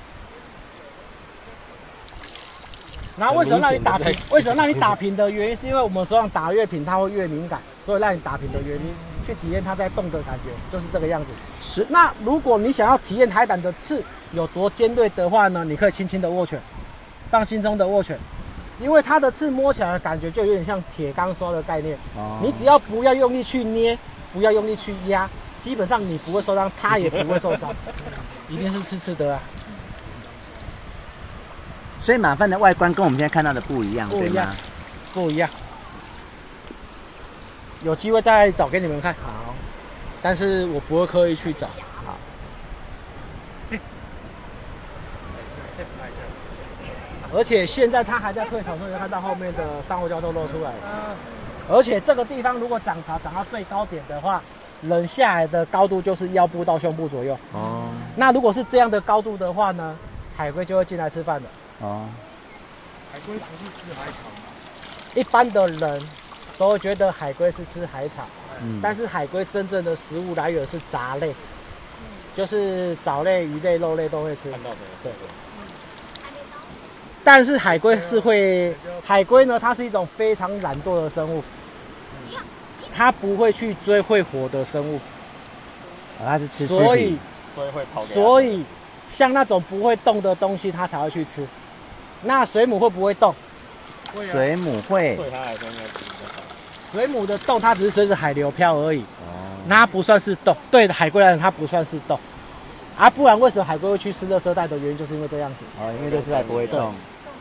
[3.18, 4.16] 然后为什么让你打平？
[4.32, 8.94] 为什么让你打平的原因，是因为我们手上打越平，它会越敏感，所以让你打平的原因。
[9.26, 11.32] 去体验它在动的感觉，就是这个样子。
[11.62, 11.88] 是。
[11.90, 15.64] 那如果你想要体验海胆的刺有多尖锐的话呢？
[15.64, 16.60] 你可以轻轻的握拳，
[17.32, 18.20] 放心中的握拳，
[18.82, 21.98] 因为它的刺摸起来的感觉就有点像铁钢刷的概念。
[22.18, 22.38] 哦。
[22.44, 23.98] 你只要不要用力去捏，
[24.34, 25.30] 不要用力去压，
[25.62, 27.74] 基本上你不会受伤，它也不会受伤。
[28.50, 29.42] 一定是刺刺的啊。
[32.04, 34.56] 所以马粪的外观跟我们现在看到的不一样，不一样，对吗？
[35.14, 35.50] 不一样。
[37.82, 39.56] 有机会再找给你们看，好，
[40.22, 41.66] 但是我不会刻意去找，
[42.04, 42.18] 好。
[47.34, 51.16] 而且现在它还在退潮，所以看到后面的珊瑚礁都露出来了。
[51.70, 54.42] 而且这个地方如果涨潮涨到最高点的话，
[54.82, 57.38] 人下来的高度就是腰部到胸部左右。
[57.54, 57.88] 哦。
[58.18, 59.96] 那如果是这样的高度的话呢，
[60.36, 61.48] 海龟就会进来吃饭了。
[61.84, 62.08] 哦。
[63.12, 64.46] 海龟不是吃海草吗？
[65.14, 66.02] 一般的人。
[66.56, 68.28] 都会觉得海龟是吃海草，
[68.62, 72.06] 嗯，但是海龟真正的食物来源是杂类，嗯，
[72.38, 74.52] 就是藻类、鱼类、肉类都会吃。
[74.52, 75.02] 看到没有？
[75.02, 75.12] 对。
[77.24, 81.44] 但是海龟是会，海龟呢，它是一种非常懒惰的生物，
[82.94, 85.00] 它不会去追会活的生物，
[86.20, 87.18] 它是吃，所以
[87.56, 88.06] 所以会跑。
[88.06, 88.64] 所以
[89.10, 91.44] 像那种不会动的东西，它才会去吃。
[92.24, 93.34] 那水母会不会动？
[94.32, 95.16] 水母会。
[95.16, 96.14] 对它来说应该是。
[96.92, 100.56] 水母的动，它只是随着海流漂而已，哦，那它不算是动。
[100.70, 102.20] 对海龟来讲，它不算是动，
[102.96, 105.58] 啊，不然为什么海龟会去吃热圾袋的原因，就是因为这样子。
[105.82, 106.94] 哦，因为热色带不会动，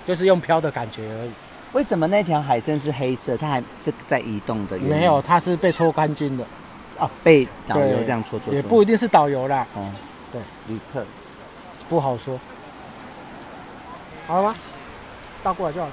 [0.07, 1.31] 就是用漂的感觉而已。
[1.75, 3.37] 为什么那条海参是黑色？
[3.37, 4.79] 它还是在移动的？
[4.79, 6.45] 没有，它是被搓干净的。
[6.99, 8.55] 哦，被导游这样搓搓。
[8.55, 9.67] 也不一定是导游啦。
[9.75, 9.91] 哦，
[10.31, 11.05] 对，旅客
[11.91, 12.41] 不好说。
[14.27, 14.55] 好了吗？
[15.43, 15.91] 倒过来就好。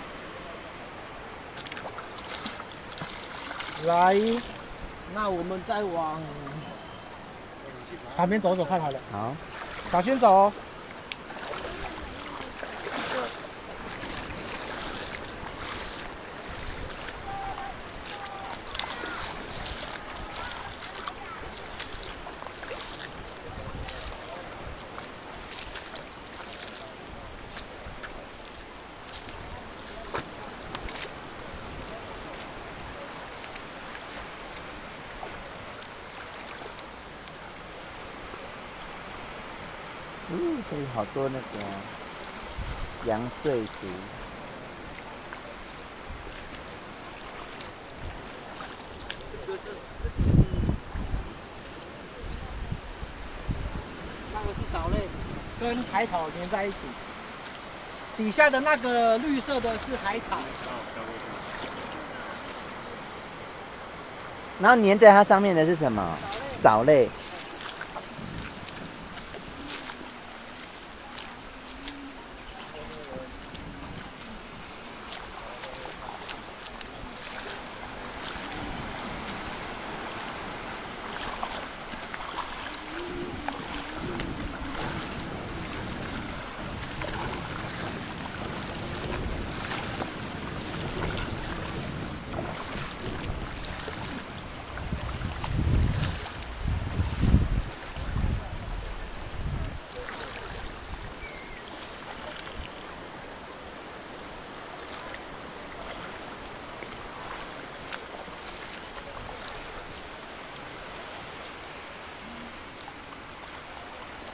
[3.86, 4.16] 来，
[5.14, 6.22] 那我们再往
[8.16, 9.00] 旁边走走看好了。
[9.12, 9.36] 好，
[9.92, 10.54] 小心走哦。
[40.72, 41.46] 这里好多那个
[43.06, 43.88] 阳燧足，
[49.32, 49.64] 这个是
[50.04, 50.26] 这个是
[54.34, 55.08] 那个是藻类，
[55.62, 56.80] 跟海草连在一起。
[58.18, 60.38] 底下的那个绿色的是海草，
[64.60, 66.18] 然后粘在它上面的是什么？
[66.62, 67.10] 藻类。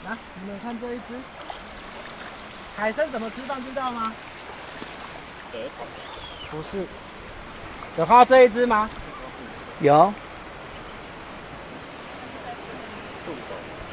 [0.08, 1.15] 啊，你们看这一只
[2.78, 4.13] 海参怎么吃饭，知道吗？
[5.52, 5.86] 舌头。
[6.50, 6.86] 不是。
[7.98, 8.89] 有看到这一只吗？
[9.82, 10.13] 有。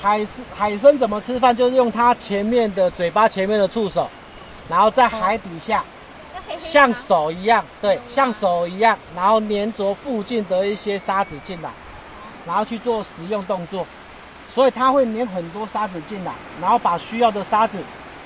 [0.01, 1.55] 海参海参怎么吃饭？
[1.55, 4.09] 就是用它前面的嘴巴前面的触手，
[4.69, 5.85] 然后在海底下，
[6.59, 11.71] 像手一样，对，像手一样，然后粘着附近的一些沙子进来，
[12.45, 13.87] 然后去做食用动作。
[14.53, 17.79] 所以它会粘很多沙子进来，然后把需要的沙子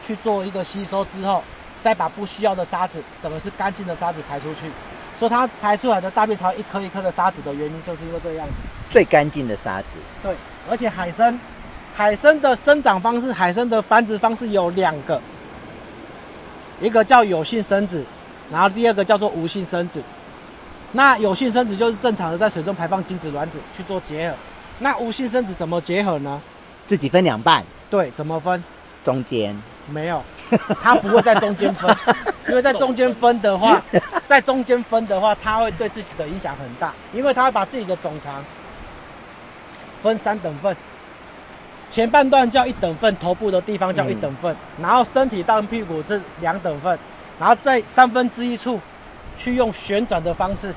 [0.04, 1.40] 去做一个吸收之后，
[1.80, 4.68] 再把不需要的沙子，等于是干净的沙子排出去。
[5.16, 8.54] 所以它排出来的大便槽一颗一颗的沙子的原因，就是因为这个样子。
[8.90, 9.86] 最干净的沙子。
[10.22, 10.34] 对，
[10.68, 11.38] 而且海参。
[11.94, 15.18] 海参的生长方式，海参的繁殖方式有两个，
[16.80, 18.04] 一个叫有性生殖，
[18.50, 20.02] 然后第二个叫做无性生殖。
[20.92, 24.36] 那有性生殖就是正常的在水中排放精子卵子去做结合，
[24.78, 26.40] 那无性生殖怎么结合呢？
[26.86, 27.64] 自己分两半。
[27.88, 28.62] 对，怎么分？
[29.04, 29.56] 中间。
[29.88, 30.20] 没有，
[30.82, 31.96] 它不会在中间分，
[32.48, 33.80] 因为在中间分的话，
[34.26, 38.44] 在中间分的话，它会对自己的影响很大，因为它会把自己的总长
[40.02, 40.76] 分三等份。
[41.88, 46.98] 前半段叫一等份，头部的地方叫一等份，嗯、然后身体到屁股这两等份，
[47.38, 48.80] 然后在三分之一处
[49.38, 50.74] 去用旋转的方式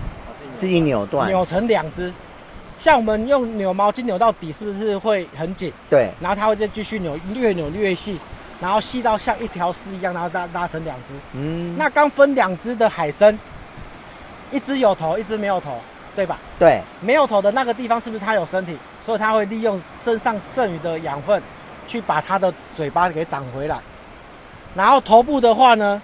[0.60, 2.14] 自己扭断，扭成两只。
[2.80, 5.72] 像我们用扭毛巾扭到底，是不是会很紧？
[5.90, 6.10] 对。
[6.20, 8.18] 然后它会再继续扭，越扭越细，
[8.60, 11.14] 然后细到像一条丝一样，然后拉拉成两只。
[11.34, 11.76] 嗯。
[11.78, 13.38] 那刚分两只的海参，
[14.50, 15.80] 一只有头，一只没有头。
[16.16, 16.38] 对吧？
[16.58, 18.76] 对，没有头的那个地方是不是它有身体？
[19.00, 21.42] 所以它会利用身上剩余的养分，
[21.88, 23.78] 去把它的嘴巴给长回来。
[24.76, 26.02] 然后头部的话呢，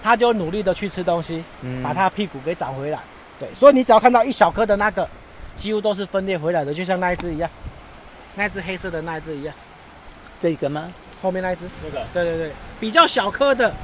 [0.00, 3.00] 它就努力的去吃东西，嗯，把它屁股给长回来。
[3.40, 5.08] 对，所以你只要看到一小颗的那个，
[5.58, 7.50] 几乎都是分裂回来的，就像那一只一样，
[8.36, 9.54] 那一只黑色的那一只一样。
[10.40, 10.90] 这个吗？
[11.20, 11.68] 后面那一只？
[11.82, 12.06] 这个？
[12.14, 13.74] 对对对，比较小颗的。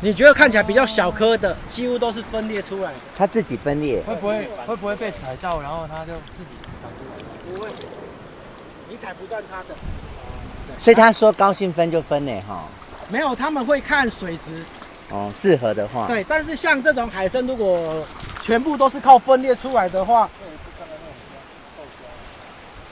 [0.00, 2.96] 你觉得看起来比较小颗的，几乎都是分裂出来的。
[3.16, 7.58] 它自己分裂，会不会会不会被踩到，然后它就自己长出来？
[7.58, 7.68] 不会，
[8.88, 9.74] 你踩不断它的。
[10.78, 12.64] 所以他说高兴分就分呢，哈。
[13.08, 14.62] 没有，他们会看水质。
[15.10, 16.06] 哦，适合的话。
[16.06, 18.06] 对，但是像这种海参，如果
[18.40, 20.30] 全部都是靠分裂出来的话，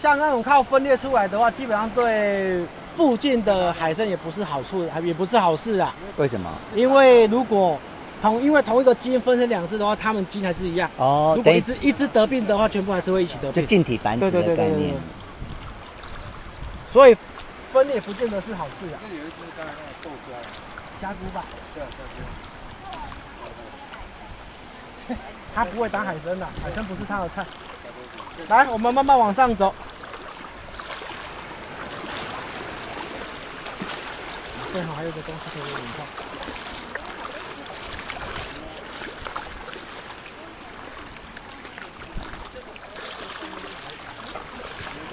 [0.07, 2.64] 像那种靠分裂出来的话，基本上对。
[2.97, 5.95] 附近的海参也不是好处，也不是好事啊。
[6.16, 6.51] 为什么？
[6.75, 7.79] 因为如果
[8.23, 10.88] 同因为同一个基因分成两只的话，它们基因还是一样。
[10.97, 11.35] 哦。
[11.37, 13.62] 如果一只一只得病的话，全部还是会一起得病。
[13.62, 14.57] 就近体繁殖的概念。
[14.57, 15.01] 对对对对对。
[16.90, 17.14] 所以
[17.71, 18.97] 分裂不见得是好事啊。
[19.03, 20.33] 这里有一只刚才那个豆虾。
[21.03, 21.45] 虾蛄吧。
[21.75, 21.99] 对啊，虾
[25.14, 25.19] 蛄。
[25.55, 27.45] 它不会打海参的，海参不是它的菜。
[28.49, 29.75] 来，我们慢慢往上走。
[34.72, 36.07] 正好还有个东西可以给你看。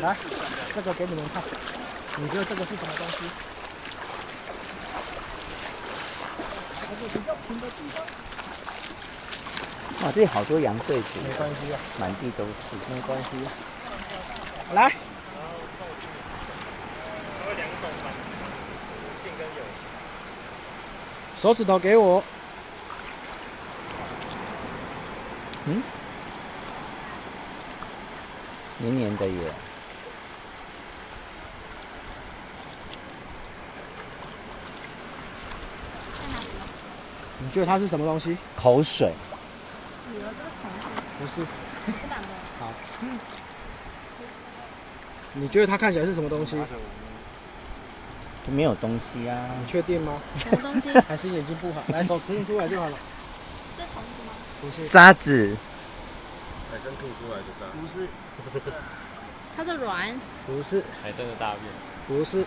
[0.01, 0.17] 来，
[0.75, 1.41] 这个给你们看，
[2.17, 3.23] 你觉得这个是什么东西？
[10.03, 11.07] 哇，这里好多羊对子。
[11.25, 13.47] 没关系啊，满地都是，没关系。
[14.73, 14.91] 来。
[21.43, 22.23] 手指头给我。
[25.65, 25.83] 嗯，
[28.77, 29.51] 黏黏的耶。
[37.39, 38.37] 你觉得它是什么东西？
[38.55, 39.11] 口水。
[41.19, 41.45] 不是。
[42.57, 42.71] 好。
[45.33, 46.55] 你觉得它看起来是什么东西？
[48.51, 49.37] 没有东西啊！
[49.59, 50.19] 你确定吗？
[50.35, 50.89] 什么东西？
[51.07, 51.81] 还是眼睛不好？
[51.87, 52.97] 来，手指印出来就好了。
[53.77, 54.33] 这虫子吗？
[54.61, 54.87] 不是。
[54.87, 55.55] 沙子。
[56.71, 57.65] 海参吐出来的沙。
[57.79, 58.07] 不是。
[59.55, 60.13] 它的卵。
[60.45, 60.83] 不是。
[61.01, 61.61] 海参的大便。
[62.07, 62.43] 不是。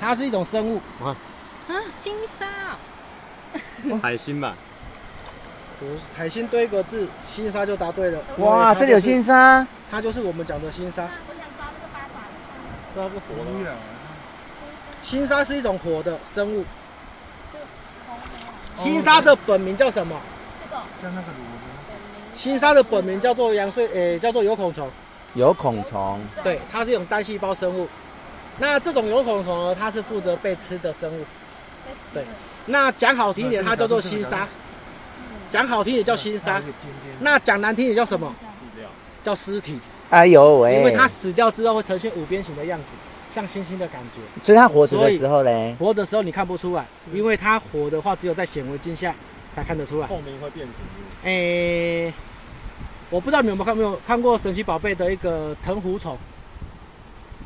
[0.00, 0.80] 它是一种生物。
[1.02, 1.16] 啊？
[1.68, 2.76] 啊星沙。
[4.00, 4.54] 海星吧。
[5.80, 8.22] 不是，海星对一个字，星沙就答对了。
[8.38, 9.66] 哇，这里有星沙。
[9.90, 11.02] 它就是我们讲的星沙。
[11.02, 12.20] 我想抓那个八爪。
[12.94, 13.74] 抓个活的。
[15.06, 16.64] 星沙是一种活的生物。
[18.76, 20.20] 星沙的本名叫什么？
[20.60, 20.82] 这个。
[21.00, 21.28] 像那个
[22.36, 24.90] 星沙的本名叫做羊水，诶，叫做有孔虫。
[25.34, 26.20] 有孔虫。
[26.42, 27.88] 对，它是一种单细胞生物。
[28.58, 31.24] 那这种有孔虫呢，它是负责被吃的生物。
[32.12, 32.24] 对。
[32.66, 34.48] 那讲好听一点，它叫做新沙。
[35.52, 36.60] 讲好听也叫新沙。
[37.20, 38.34] 那讲难听也叫什么？
[39.22, 39.78] 叫尸体。
[40.10, 40.74] 哎呦喂！
[40.74, 42.86] 因为它死掉之后会呈现五边形的样子。
[43.36, 44.42] 像星星的感觉。
[44.42, 49.14] 所以它活着的时候嘞，活着的时候你看不出来，因为它活的话只有在显微镜下
[49.52, 50.08] 才看得出来。
[50.08, 50.76] 透明会变形。
[51.24, 52.14] 诶、欸，
[53.10, 56.16] 我不知道你们有没有看，没有看过神奇宝贝的一个藤壶虫，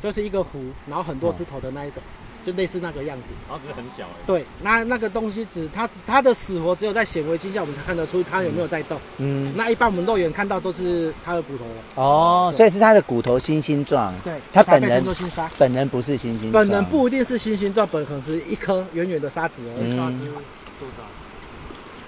[0.01, 2.01] 就是一个壶，然后很多只头的那一个。
[2.45, 4.07] 就类似那个样子，然后只是很小。
[4.27, 8.99] 对，那那个东西只它它的死活只有在显微镜下我们才看得出它有没有在动。
[9.19, 11.83] 嗯，那一般我们肉眼看到都是它的骨头了。
[11.97, 14.15] 哦，所以是它的骨头星星状。
[14.25, 16.53] 对，它本人做星沙，本人不是星星状。
[16.53, 19.91] 本人不一定是星星状，本可能是一颗圆圆的沙子而已。
[19.91, 21.03] 最多少？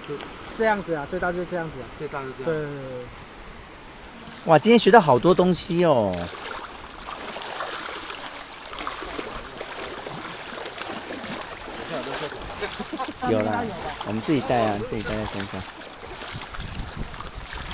[0.07, 0.15] 就
[0.57, 2.61] 这样子啊，最大就是这样子啊，最大就这样。
[2.61, 2.69] 对。
[4.45, 6.13] 哇，今天学到好多东西哦。
[13.29, 13.63] 有啦，
[14.05, 15.61] 我们自己带啊，自己带在身上。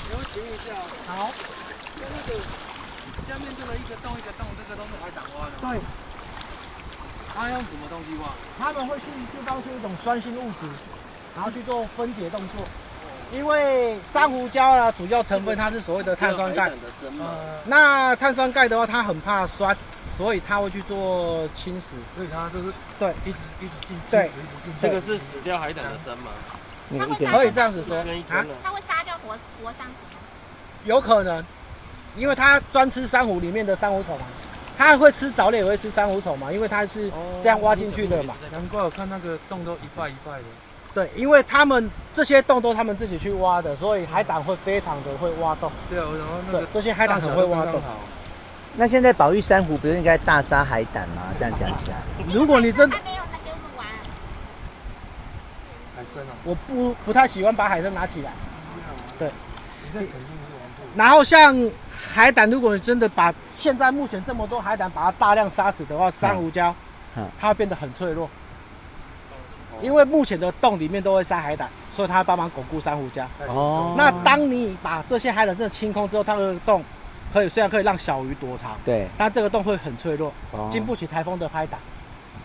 [0.08, 0.74] 你会停一下。
[1.08, 1.30] 好。
[2.00, 2.38] 那个
[3.26, 5.52] 下面这个一个洞一个洞，这个都是海胆挖的。
[5.60, 5.80] 对。
[7.34, 8.28] 它用什么东西挖？
[8.58, 10.68] 他们会去制造出一种酸性物质，
[11.34, 12.64] 然后去做分解动作。
[13.32, 16.70] 因为珊瑚礁啊，主要成分它是所谓的碳酸钙。
[17.18, 17.60] 呃。
[17.64, 19.76] 那碳酸钙的话，它很怕酸。
[20.20, 24.72] 所以它会去做侵蚀，所以它就是对，一直一直进，对，一直进。
[24.82, 26.30] 这个是死掉海胆的针吗？
[27.32, 28.04] 可以这样子说啊？
[28.62, 30.84] 它会杀掉活活珊瑚？
[30.84, 31.42] 有可能，
[32.16, 34.26] 因为它专吃珊瑚里面的珊瑚虫嘛，
[34.76, 37.10] 它会吃藻类，也会吃珊瑚虫嘛，因为它是
[37.42, 38.34] 这样挖进去的嘛。
[38.52, 40.44] 难怪我看那个洞都一败一败的。
[40.92, 45.72] 对，因为他们这些洞都他们自己去挖的，所以海胆会非常的会挖洞。
[45.88, 47.80] 对啊，然后那个这些海胆很会挖洞。
[48.76, 51.22] 那现在保育珊瑚不是应该大杀海胆吗？
[51.38, 51.96] 这样讲起来，
[52.32, 53.86] 如果你真还没有，那给我们玩。
[55.96, 58.30] 海参啊，我不不太喜欢把海参拿起来。
[59.18, 59.30] 对。
[60.94, 61.54] 然后像
[62.14, 66.72] 海胆，如果你真的把现在目前这么多海胆把它大量杀死的话，珊瑚礁，
[67.38, 68.30] 它会变得很脆弱。
[69.82, 73.24] 因为目前的洞里面都会塞海胆，所以它帮忙巩固珊瑚礁。
[73.48, 73.94] 哦。
[73.98, 76.84] 那当你把这些海胆真的清空之后，它的洞。
[77.32, 80.32] 可以，虽然可以让小鱼躲藏，对，但这个洞会很脆弱，
[80.70, 81.78] 经不起台风的拍打。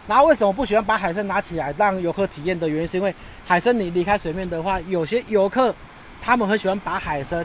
[0.08, 3.14] 然后为什么不喜欢把海参拿起来让游客体验的原因，是因为
[3.44, 5.74] 海参你离开水面的话，有些游客
[6.22, 7.44] 他们很喜欢把海参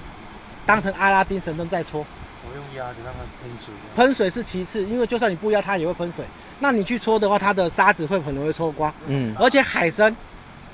[0.66, 2.04] 当成阿拉丁神灯在搓。
[2.42, 3.74] 我用压的让它喷水。
[3.96, 6.22] 喷水是其次，因为就算你不压它也会喷水。
[6.58, 8.92] 那你去搓的话，它的沙子会很容易搓光。
[9.06, 9.34] 嗯。
[9.38, 10.14] 而且海参，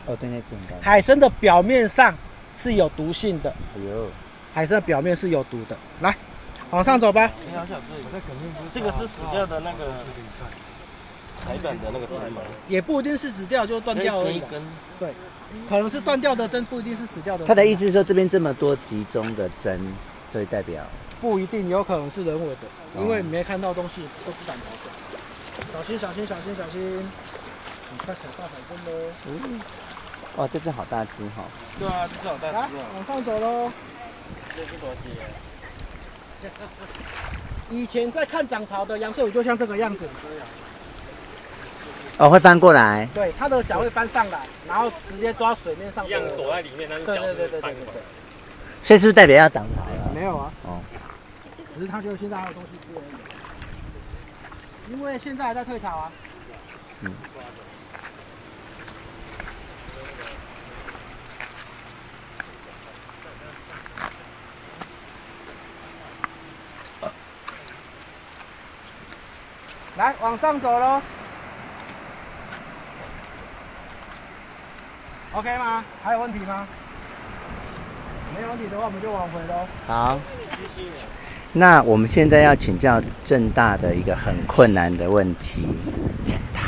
[0.07, 0.43] 哦，对，
[0.81, 2.13] 海参的表面上
[2.61, 3.51] 是有毒性的。
[3.77, 4.09] 哎呦，
[4.53, 5.77] 海参的表面是有毒的。
[6.01, 6.13] 来。
[6.71, 7.31] 往上走吧。
[7.49, 8.03] 你好想这里，
[8.75, 9.93] 这个是死掉的那个
[11.47, 12.41] 海胆的那个针吗？
[12.69, 14.43] 也不一定是死掉，就断掉而已。
[14.99, 15.13] 对，
[15.69, 17.45] 可能是断掉的针，不一定是死掉的。
[17.47, 19.81] 他的意思是说，这边这么多集中的针，
[20.31, 20.83] 所以代表
[21.21, 22.63] 不一定，有可能是人为的，
[22.99, 24.91] 因为没看到东西都不敢跑走。
[25.73, 26.99] 小心，小心，小心，小心！
[27.93, 28.93] 你快踩到海参喽！
[29.27, 29.61] 嗯，
[30.37, 31.45] 哇，这只好大只哈！
[31.79, 32.69] 对啊，这只好大只啊！
[32.97, 33.73] 往上走喽！
[34.57, 35.25] 这是多细啊！
[37.71, 40.07] 以前在看涨潮的阳燧鱼就像这个样子，
[42.19, 43.09] 哦，会翻过来。
[43.13, 46.07] 对，它的脚会翻上来，然后直接抓水面上。
[46.07, 47.37] 一样躲在里面，但是脚会翻过来。
[47.37, 48.03] 对对对对对对。
[48.83, 50.13] 所以是不是代表要涨潮了？
[50.15, 50.53] 没有啊。
[50.63, 50.81] 哦。
[51.75, 54.93] 只是它就现在还有东西吃而已。
[54.93, 56.13] 因为现在还在退潮啊。
[57.01, 57.13] 嗯。
[69.97, 71.01] 来，往上走喽。
[75.33, 75.85] OK 吗？
[76.03, 76.67] 还有问题吗？
[78.35, 79.67] 没有问题的话，我们就往回喽。
[79.87, 80.19] 好。
[81.55, 85.63] 那我们现在要请教正大的一个很困难的问题。
[86.27, 86.61] 正大，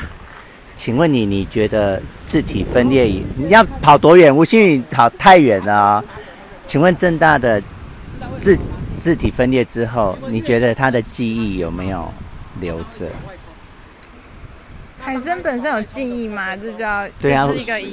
[0.74, 3.05] 请问你，你觉得自体分裂
[3.37, 4.35] 你要跑多远？
[4.35, 6.05] 吴欣宇跑太远了哦。
[6.64, 7.62] 请问政大的
[8.39, 8.59] 自
[8.97, 12.11] 自体分裂之后，你觉得他的记忆有没有？
[12.61, 13.07] 留着。
[15.01, 16.55] 海参本身有记忆吗？
[16.57, 17.49] 这就要对啊，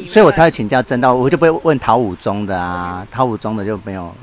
[0.06, 4.14] 所以我才会请教真道，我就不会问陶武宗的啊，陶武宗的就没有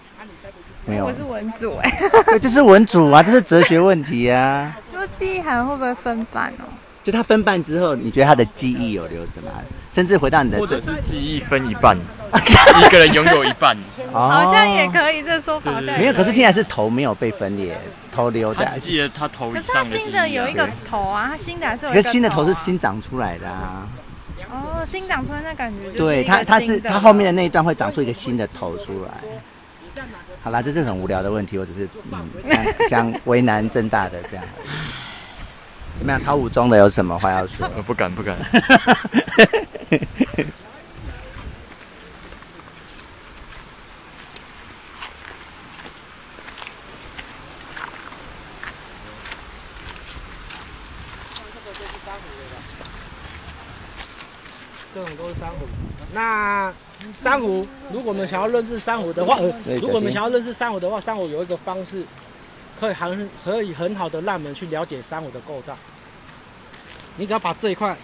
[0.85, 1.07] 没有。
[1.07, 1.91] 我是文组哎。
[2.27, 4.77] 对，就是文组啊，这是哲学问题啊。
[4.93, 6.65] 说记忆还会不会分半哦？
[7.03, 9.53] 就他分半之后，你觉得他的记忆有留着吗？
[9.91, 11.97] 甚至回到你的，或者是记忆分一半，
[12.85, 13.77] 一个人拥有一半。
[14.13, 16.13] 好像也可以，这说法没有。
[16.13, 17.79] 可是现在是头没有被分裂。
[18.13, 19.63] 头留在，记得他头以上的。
[19.63, 21.93] 可是他新的有一个头啊，他新的还是有。
[21.93, 23.89] 可是新的头是新长出来的啊。
[24.51, 25.99] 哦，新长出来那感觉就是。
[25.99, 30.05] 对他，他是他后面的那一段会长出一个新的头出来。
[30.45, 34.45] 好啦，这是很无聊的问题，我只是嗯 想想为难正大的这样。
[35.97, 36.21] 怎么样？
[36.23, 37.71] 陶武中的有什么话要说？
[37.77, 38.37] 我不敢，不敢。
[55.03, 55.67] 这种都是珊瑚。
[56.15, 56.73] 那
[57.13, 59.37] 珊瑚，如果我们想要认识珊瑚的话，
[59.81, 62.07] 如果我们想要认识珊瑚的话，珊瑚有一个方式，
[62.79, 65.77] 可以很可以很好的让我们去了解珊瑚的构造。
[67.17, 67.97] 你只要把这一块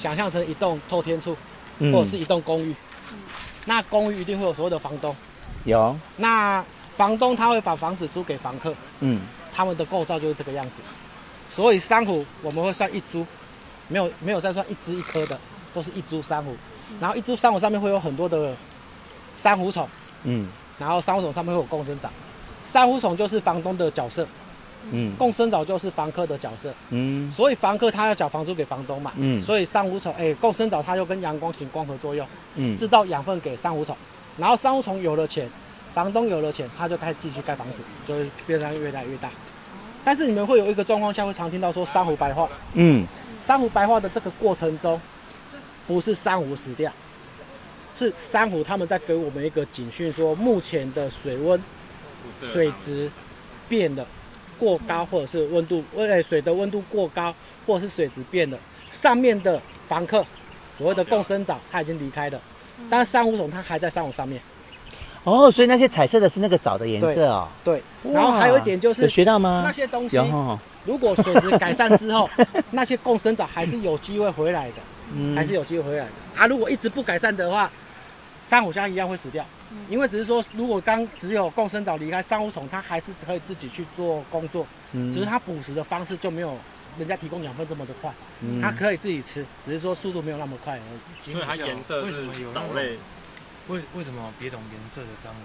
[0.00, 1.36] 想象成一栋透天厝，
[1.78, 2.74] 或者是一栋公寓，
[3.12, 3.18] 嗯、
[3.66, 5.14] 那公寓一定会有所谓的房东。
[5.64, 5.94] 有。
[6.16, 6.64] 那
[6.96, 8.74] 房东他会把房子租给房客。
[9.00, 9.20] 嗯。
[9.52, 10.76] 他们的构造就是这个样子。
[11.50, 13.26] 所以珊瑚我们会算一株，
[13.88, 15.38] 没有没有再算一只一颗的。
[15.74, 16.54] 都是一株珊瑚，
[17.00, 18.54] 然后一株珊瑚上面会有很多的
[19.36, 19.88] 珊瑚虫，
[20.24, 20.48] 嗯，
[20.78, 22.10] 然后珊瑚虫上面会有共生藻，
[22.64, 24.26] 珊瑚虫就是房东的角色，
[24.90, 33.96] 嗯，共生藻就是房客的角色，嗯，所以房客他要缴房租给房东嘛，嗯，所以珊瑚虫，哎，共生藻它就跟阳光行光合作用，嗯，制造养分给珊瑚虫，
[34.36, 35.48] 然后珊瑚虫有了钱，
[35.92, 39.30] 房东有了钱，他就开始继续盖房子，就会变得越来越大，
[40.04, 43.06] 但是你们会有一个状况下会常听到说珊瑚白化，嗯，
[43.42, 45.00] 珊瑚白化的这个过程中。
[45.90, 46.92] 不是珊瑚死掉，
[47.98, 51.60] 是珊瑚他们在给我们一个警讯，说目前的水温、
[52.40, 53.10] 水质
[53.68, 54.06] 变了
[54.56, 57.34] 过高，或者是温度，为水的温度过高，
[57.66, 58.56] 或者是水质变了。
[58.92, 60.24] 上面的房客，
[60.78, 62.40] 所谓的共生藻，它已经离开了，
[62.88, 64.40] 但是珊瑚虫它还在珊瑚上面。
[65.24, 67.48] 哦，所以那些彩色的是那个藻的颜色哦。
[67.64, 67.82] 对。
[68.04, 69.62] 然后还有一点就是，有学到吗？
[69.66, 70.16] 那些东西，
[70.84, 72.30] 如果水质改善之后，
[72.70, 74.76] 那些共生藻还是有机会回来的。
[75.12, 76.46] 嗯、还是有机会回来的啊！
[76.46, 77.70] 如果一直不改善的话，
[78.42, 79.44] 珊瑚像一样会死掉。
[79.72, 86.56] 嗯、因为只是说，如果刚只有共生藻离开，珊瑚虫它还是可以自己去做工作，嗯、只是它捕食的方式就没有
[86.98, 88.12] 人家提供养分这么的快。
[88.40, 91.30] 嗯、它可以自己吃，只是说速度没有那么快而已。
[91.30, 92.98] 因为它颜色是藻类。
[93.68, 95.38] 为为什么别种颜色的珊瑚？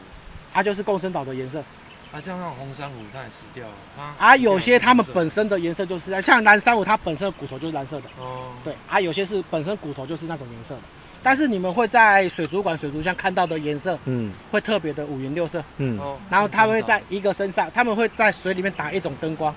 [0.51, 1.63] 它就是共生藻的颜色。
[2.11, 4.15] 啊，像那种红珊瑚，它也死掉了。
[4.17, 8.03] 啊，有些它们本身的颜色就是像蓝珊瑚，它本身的骨头就是蓝色的。
[8.17, 8.53] 哦。
[8.63, 10.81] 对，啊，有些是本身骨头就是那种颜色的。
[11.21, 15.61] 但是你们会在水族馆、水族箱看到的颜色，嗯，会特别的五颜六色。
[15.77, 15.99] 嗯。
[16.29, 19.53] 然后它会在一个身上，他们会在水里面打一种灯光，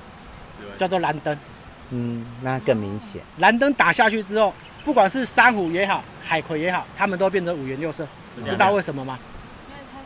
[0.79, 1.39] 叫做蓝灯。
[1.91, 3.23] 嗯，那更明显。
[3.39, 4.53] 蓝灯打下去之后，
[4.85, 8.05] 不管是珊瑚也好，海葵也好，它们都变成五颜六色。
[8.47, 9.19] 知道为什么吗？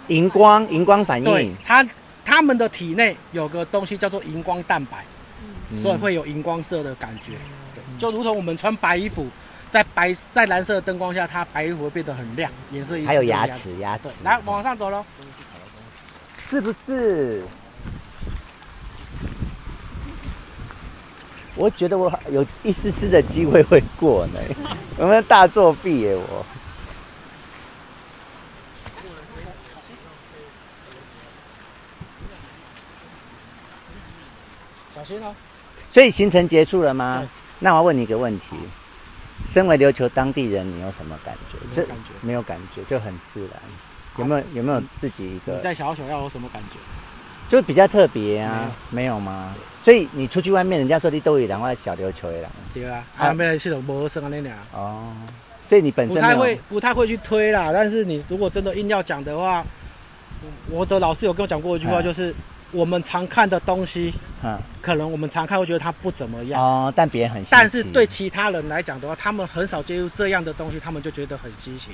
[0.09, 1.24] 荧光，荧光反应。
[1.24, 1.86] 对，它。
[2.24, 5.04] 他们的体内有个东西叫做荧光蛋白，
[5.70, 7.32] 嗯、所以会有荧光色的感觉，
[7.74, 9.26] 对，就如同我们穿白衣服，
[9.70, 13.08] 在白在蓝色的灯光下，它白衣服会变得很亮，颜色一样。
[13.08, 14.22] 还有牙齿，牙齿。
[14.24, 15.04] 来，往上走喽，
[16.48, 17.42] 是不是？
[21.54, 24.40] 我觉得我有一丝丝的机会会过呢，
[24.98, 26.46] 有没有大作弊耶我？
[35.03, 35.34] 小心哦！
[35.90, 37.28] 所以行程结束了吗？
[37.59, 38.55] 那我要问你一个问题：
[39.44, 41.57] 身为琉球当地人，你有什么感觉？
[41.64, 43.50] 没有感觉，没有感觉，就很自然。
[44.18, 45.55] 有没有有没有自己一个？
[45.55, 46.76] 你在小琉球要有什么感觉？
[47.48, 49.55] 就比较特别啊，没有吗？
[49.80, 52.48] 所以你出去外面，人家说你都有两块小琉球的人。
[52.72, 54.57] 对啊，啊，没有系统陌生啊那俩。
[54.72, 55.12] 哦，
[55.64, 57.72] 所以你本身不太会不太会去推啦。
[57.72, 59.64] 但是你如果真的硬要讲的话，
[60.70, 62.32] 我的老师有跟我讲过一句话，就是。
[62.72, 64.12] 我们常看的东西，
[64.42, 67.44] 嗯，可能我们常看会觉得它不怎么样哦，但别人很。
[67.50, 71.90] 但是对其他人来讲的话，他们很少接触这样的东西，他们就觉得很稀奇。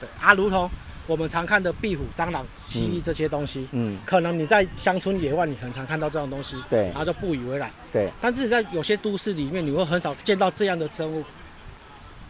[0.00, 0.68] 对啊，如同
[1.06, 8.10] 我们常看的壁虎、蟑螂、蜥蜴这些东西，嗯，可能你在乡村野外你很常看到这种东西，对，然后就不以为然，对。
[8.20, 11.22] 但是在有些都市里面，你会很少见到这样的生物。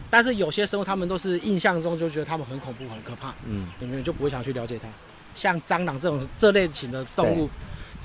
[0.09, 4.87] 但是有些生物，他们都是印象中就觉得他们很恐怖、很可怕，嗯，你们就不会想去了解它。
[5.35, 7.49] 像蟑螂这种这类型的动物。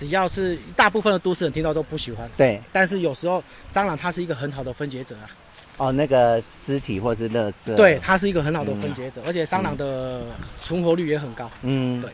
[0.03, 2.61] 只要是大部分的都市人听到都不喜欢，对。
[2.73, 3.41] 但是有时候
[3.73, 5.31] 蟑螂它是一个很好的分解者啊。
[5.77, 7.73] 哦，那个尸体或是垃圾。
[7.77, 10.23] 对，它是一个很好的分解者，嗯、而且蟑螂的
[10.61, 11.49] 存活率也很高。
[11.63, 12.11] 嗯，对。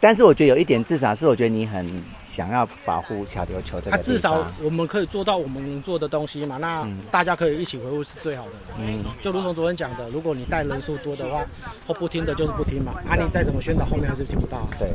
[0.00, 4.14] 但是我觉得有一点，至少是我觉得你很想要保护小琉球这个地方。
[4.14, 8.52] 至少我们可以做到我们能做的东西嘛，那大家可以一起维护是最好的。
[8.78, 9.04] 嗯。
[9.20, 11.44] 就如同昨天讲的，如果你带人数多的话，
[11.86, 12.94] 或不听的就是不听嘛。
[13.06, 14.68] 啊，你再怎么宣导，后面还是听不到、啊。
[14.78, 14.88] 对。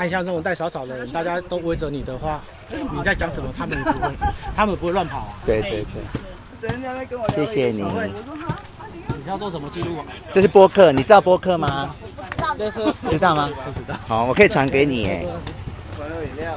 [0.00, 2.40] 按像这种带少少的人，大家都围着你的话，
[2.70, 4.14] 你在讲什么，他们也不会，
[4.56, 5.34] 他们不会乱跑啊。
[5.44, 6.00] 对对对。
[7.34, 7.82] 谢谢你。
[7.82, 10.06] 你要做什么记录啊？
[10.32, 11.94] 这是播客，你知道播客吗？
[12.56, 12.94] 知道。
[13.10, 13.50] 知道吗？
[13.66, 13.94] 不知道。
[14.08, 15.06] 好，我可以传给你。
[15.06, 15.22] 哎。
[15.22, 16.54] 饮料。